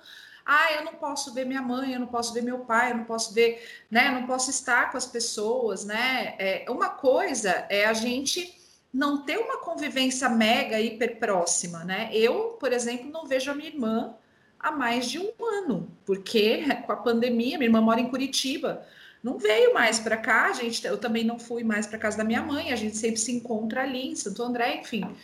Ah, 0.45 0.73
eu 0.73 0.83
não 0.83 0.95
posso 0.95 1.33
ver 1.33 1.45
minha 1.45 1.61
mãe, 1.61 1.93
eu 1.93 1.99
não 2.01 2.07
posso 2.07 2.33
ver 2.33 2.43
meu 2.43 2.59
pai, 2.59 2.91
eu 2.91 2.97
não 2.97 3.05
posso 3.05 3.33
ver, 3.33 3.65
né, 3.89 4.09
eu 4.09 4.13
não 4.13 4.27
posso 4.27 4.49
estar 4.49 4.91
com 4.91 4.97
as 4.97 5.05
pessoas, 5.05 5.85
né? 5.85 6.35
É, 6.37 6.65
uma 6.69 6.89
coisa 6.89 7.65
é 7.69 7.85
a 7.85 7.93
gente 7.93 8.53
não 8.93 9.23
ter 9.23 9.37
uma 9.37 9.59
convivência 9.59 10.27
mega 10.27 10.81
hiper 10.81 11.17
próxima, 11.17 11.85
né? 11.85 12.09
Eu, 12.11 12.57
por 12.59 12.73
exemplo, 12.73 13.09
não 13.09 13.25
vejo 13.25 13.49
a 13.49 13.55
minha 13.55 13.69
irmã 13.69 14.13
há 14.59 14.71
mais 14.71 15.09
de 15.09 15.19
um 15.19 15.31
ano, 15.39 15.89
porque 16.05 16.63
com 16.85 16.91
a 16.91 16.97
pandemia, 16.97 17.57
minha 17.57 17.69
irmã 17.69 17.79
mora 17.79 18.01
em 18.01 18.09
Curitiba, 18.09 18.85
não 19.23 19.37
veio 19.37 19.73
mais 19.73 19.99
para 19.99 20.17
cá, 20.17 20.47
a 20.47 20.53
gente, 20.53 20.85
eu 20.85 20.97
também 20.97 21.23
não 21.23 21.39
fui 21.39 21.63
mais 21.63 21.87
para 21.87 21.97
casa 21.97 22.17
da 22.17 22.23
minha 22.23 22.41
mãe, 22.41 22.73
a 22.73 22.75
gente 22.75 22.97
sempre 22.97 23.17
se 23.17 23.31
encontra 23.31 23.83
ali 23.83 24.09
em 24.09 24.15
Santo 24.15 24.43
André, 24.43 24.81
enfim. 24.81 25.15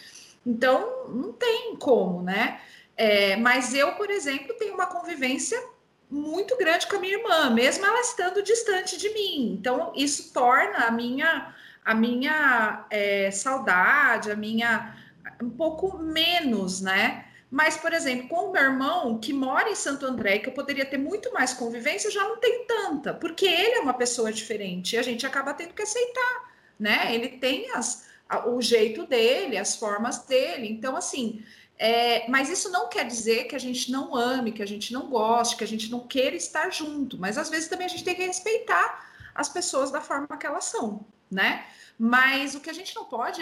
Então, 0.45 1.09
não 1.09 1.33
tem 1.33 1.75
como, 1.75 2.21
né? 2.23 2.61
É, 2.95 3.35
mas 3.35 3.73
eu, 3.73 3.93
por 3.93 4.09
exemplo, 4.09 4.55
tenho 4.57 4.73
uma 4.73 4.85
convivência 4.85 5.61
muito 6.09 6.57
grande 6.57 6.87
com 6.87 6.95
a 6.95 6.99
minha 6.99 7.17
irmã, 7.17 7.49
mesmo 7.49 7.85
ela 7.85 7.99
estando 8.01 8.41
distante 8.41 8.97
de 8.97 9.13
mim. 9.13 9.57
Então, 9.59 9.91
isso 9.95 10.33
torna 10.33 10.87
a 10.87 10.91
minha, 10.91 11.53
a 11.83 11.93
minha 11.93 12.85
é, 12.89 13.29
saudade, 13.31 14.31
a 14.31 14.35
minha 14.35 14.95
um 15.41 15.49
pouco 15.49 15.97
menos, 15.97 16.81
né? 16.81 17.25
Mas, 17.51 17.77
por 17.77 17.93
exemplo, 17.93 18.27
com 18.27 18.49
o 18.49 18.51
meu 18.51 18.61
irmão, 18.61 19.19
que 19.19 19.33
mora 19.33 19.69
em 19.69 19.75
Santo 19.75 20.05
André, 20.05 20.39
que 20.39 20.49
eu 20.49 20.53
poderia 20.53 20.85
ter 20.85 20.97
muito 20.97 21.33
mais 21.33 21.53
convivência, 21.53 22.07
eu 22.07 22.11
já 22.11 22.23
não 22.23 22.37
tenho 22.37 22.65
tanta, 22.65 23.13
porque 23.13 23.45
ele 23.45 23.75
é 23.75 23.79
uma 23.79 23.93
pessoa 23.93 24.31
diferente 24.31 24.95
e 24.95 24.99
a 24.99 25.01
gente 25.03 25.25
acaba 25.25 25.53
tendo 25.53 25.73
que 25.73 25.81
aceitar, 25.81 26.53
né? 26.79 27.13
Ele 27.13 27.29
tem 27.29 27.71
as, 27.71 28.05
o 28.45 28.61
jeito 28.61 29.05
dele, 29.07 29.57
as 29.57 29.75
formas 29.75 30.19
dele. 30.25 30.67
Então, 30.69 30.95
assim, 30.95 31.43
É, 31.81 32.27
mas 32.29 32.49
isso 32.49 32.69
não 32.69 32.89
quer 32.89 33.05
dizer 33.07 33.45
que 33.47 33.55
a 33.55 33.59
gente 33.59 33.89
não 33.89 34.13
ame, 34.13 34.51
que 34.51 34.61
a 34.61 34.67
gente 34.67 34.91
não 34.91 35.09
goste, 35.09 35.55
que 35.55 35.63
a 35.63 35.67
gente 35.67 35.89
não 35.89 36.01
queira 36.05 36.35
estar 36.35 36.69
junto. 36.71 37.17
Mas 37.17 37.37
às 37.37 37.49
vezes 37.49 37.69
também 37.69 37.85
a 37.85 37.89
gente 37.89 38.03
tem 38.03 38.15
que 38.15 38.25
respeitar 38.25 38.85
as 39.33 39.47
pessoas 39.47 39.89
da 39.89 40.01
forma 40.01 40.37
que 40.37 40.45
elas 40.45 40.65
são, 40.65 41.05
né? 41.31 41.65
Mas 41.97 42.53
o 42.53 42.59
que 42.59 42.69
a 42.69 42.73
gente 42.73 42.93
não 42.95 43.05
pode 43.05 43.39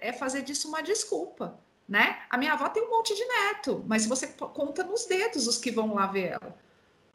é 0.00 0.12
fazer 0.12 0.42
disso 0.42 0.68
uma 0.68 0.82
desculpa, 0.82 1.58
né? 1.90 2.20
A 2.30 2.38
minha 2.38 2.52
avó 2.52 2.68
tem 2.68 2.84
um 2.84 2.88
monte 2.88 3.16
de 3.16 3.24
neto, 3.24 3.84
mas 3.88 4.06
você 4.06 4.28
conta 4.28 4.84
nos 4.84 5.06
dedos 5.06 5.48
os 5.48 5.58
que 5.58 5.72
vão 5.72 5.92
lá 5.94 6.06
ver 6.06 6.38
ela. 6.40 6.56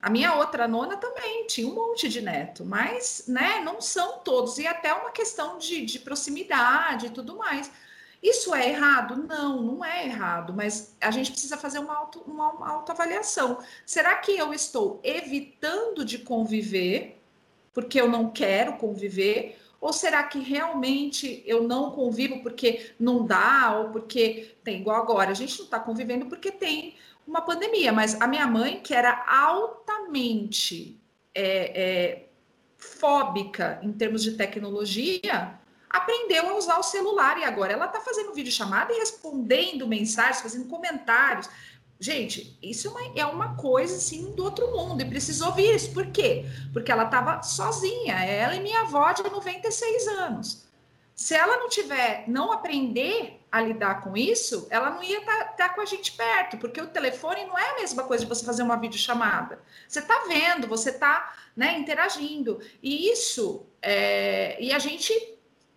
A 0.01 0.09
minha 0.09 0.35
outra 0.35 0.67
nona 0.67 0.97
também 0.97 1.47
tinha 1.47 1.65
um 1.65 1.73
monte 1.73 2.09
de 2.09 2.21
neto, 2.21 2.65
mas 2.65 3.23
né, 3.25 3.61
não 3.61 3.79
são 3.79 4.19
todos, 4.19 4.57
e 4.57 4.67
até 4.67 4.93
uma 4.93 5.11
questão 5.11 5.57
de, 5.57 5.85
de 5.85 5.97
proximidade 5.99 7.05
e 7.05 7.09
tudo 7.09 7.37
mais. 7.37 7.71
Isso 8.21 8.53
é 8.53 8.69
errado? 8.69 9.15
Não, 9.15 9.61
não 9.61 9.85
é 9.85 10.05
errado, 10.05 10.53
mas 10.53 10.93
a 10.99 11.09
gente 11.09 11.31
precisa 11.31 11.55
fazer 11.55 11.79
uma, 11.79 11.95
auto, 11.95 12.19
uma, 12.27 12.51
uma 12.51 12.69
autoavaliação. 12.69 13.59
Será 13.85 14.15
que 14.15 14.37
eu 14.37 14.53
estou 14.53 14.99
evitando 15.03 16.03
de 16.03 16.19
conviver 16.19 17.21
porque 17.73 17.99
eu 17.99 18.09
não 18.09 18.29
quero 18.29 18.73
conviver? 18.73 19.57
Ou 19.79 19.93
será 19.93 20.23
que 20.23 20.39
realmente 20.39 21.43
eu 21.45 21.63
não 21.63 21.91
convivo 21.91 22.41
porque 22.41 22.91
não 22.99 23.25
dá, 23.25 23.75
ou 23.77 23.89
porque 23.89 24.55
tem 24.63 24.81
igual 24.81 25.01
agora? 25.01 25.31
A 25.31 25.35
gente 25.35 25.57
não 25.57 25.65
está 25.65 25.79
convivendo 25.79 26.25
porque 26.25 26.51
tem 26.51 26.95
uma 27.27 27.41
pandemia, 27.41 27.91
mas 27.91 28.19
a 28.21 28.27
minha 28.27 28.47
mãe, 28.47 28.79
que 28.81 28.93
era 28.93 29.25
altamente 29.27 30.99
é, 31.33 31.81
é, 31.81 32.25
fóbica 32.77 33.79
em 33.81 33.91
termos 33.91 34.23
de 34.23 34.33
tecnologia, 34.33 35.59
aprendeu 35.89 36.49
a 36.49 36.57
usar 36.57 36.77
o 36.77 36.83
celular 36.83 37.37
e 37.37 37.43
agora 37.43 37.73
ela 37.73 37.85
está 37.85 37.99
fazendo 37.99 38.33
videochamada 38.33 38.93
e 38.93 38.99
respondendo 38.99 39.87
mensagens, 39.87 40.41
fazendo 40.41 40.67
comentários. 40.67 41.49
Gente, 41.99 42.57
isso 42.61 42.87
é 42.87 42.91
uma, 42.91 43.19
é 43.19 43.25
uma 43.25 43.55
coisa 43.55 43.95
assim 43.95 44.31
do 44.33 44.43
outro 44.43 44.69
mundo 44.71 45.01
e 45.01 45.05
preciso 45.05 45.45
ouvir 45.45 45.73
isso. 45.75 45.93
Por 45.93 46.07
quê? 46.07 46.45
Porque 46.73 46.91
ela 46.91 47.05
estava 47.05 47.41
sozinha, 47.41 48.15
ela 48.23 48.55
e 48.55 48.59
minha 48.59 48.81
avó 48.81 49.11
de 49.13 49.23
96 49.23 50.07
anos. 50.07 50.65
Se 51.15 51.33
ela 51.33 51.55
não 51.57 51.69
tiver, 51.69 52.25
não 52.27 52.51
aprender 52.51 53.39
a 53.49 53.61
lidar 53.61 54.01
com 54.01 54.17
isso, 54.17 54.67
ela 54.69 54.89
não 54.89 55.01
ia 55.01 55.19
estar 55.19 55.45
tá, 55.45 55.45
tá 55.45 55.69
com 55.69 55.79
a 55.79 55.85
gente 55.85 56.11
perto, 56.11 56.57
porque 56.57 56.81
o 56.81 56.87
telefone 56.87 57.45
não 57.45 57.57
é 57.57 57.71
a 57.71 57.75
mesma 57.75 58.03
coisa 58.03 58.25
de 58.25 58.29
você 58.29 58.43
fazer 58.43 58.63
uma 58.63 58.75
videochamada. 58.75 59.59
Você 59.87 59.99
está 59.99 60.25
vendo, 60.27 60.67
você 60.67 60.89
está 60.89 61.33
né, 61.55 61.79
interagindo. 61.79 62.59
E 62.83 63.09
isso, 63.09 63.65
é, 63.81 64.61
e 64.61 64.73
a 64.73 64.79
gente 64.79 65.13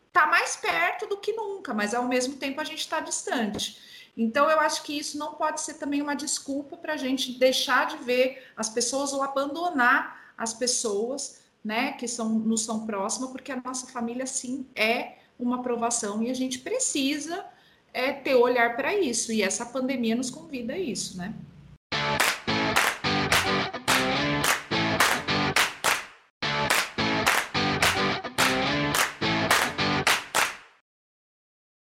está 0.08 0.26
mais 0.26 0.56
perto 0.56 1.06
do 1.06 1.18
que 1.18 1.32
nunca, 1.32 1.72
mas 1.72 1.94
ao 1.94 2.02
mesmo 2.02 2.34
tempo 2.34 2.60
a 2.60 2.64
gente 2.64 2.80
está 2.80 2.98
distante. 2.98 3.80
Então, 4.18 4.50
eu 4.50 4.58
acho 4.58 4.82
que 4.82 4.98
isso 4.98 5.16
não 5.16 5.34
pode 5.34 5.60
ser 5.60 5.74
também 5.74 6.02
uma 6.02 6.16
desculpa 6.16 6.76
para 6.76 6.94
a 6.94 6.96
gente 6.96 7.38
deixar 7.38 7.86
de 7.86 7.98
ver 7.98 8.44
as 8.56 8.68
pessoas 8.68 9.12
ou 9.12 9.22
abandonar 9.22 10.34
as 10.36 10.52
pessoas 10.52 11.40
né, 11.64 11.92
que 11.92 12.08
são, 12.08 12.28
nos 12.28 12.62
são 12.64 12.84
próximas, 12.84 13.30
porque 13.30 13.52
a 13.52 13.62
nossa 13.64 13.86
família, 13.86 14.26
sim, 14.26 14.66
é 14.74 15.18
uma 15.38 15.60
aprovação 15.60 16.20
e 16.20 16.30
a 16.30 16.34
gente 16.34 16.58
precisa 16.58 17.46
é, 17.92 18.12
ter 18.12 18.34
olhar 18.34 18.74
para 18.74 18.92
isso. 18.92 19.32
E 19.32 19.40
essa 19.40 19.64
pandemia 19.64 20.16
nos 20.16 20.30
convida 20.30 20.72
a 20.72 20.78
isso, 20.78 21.16
né? 21.16 21.32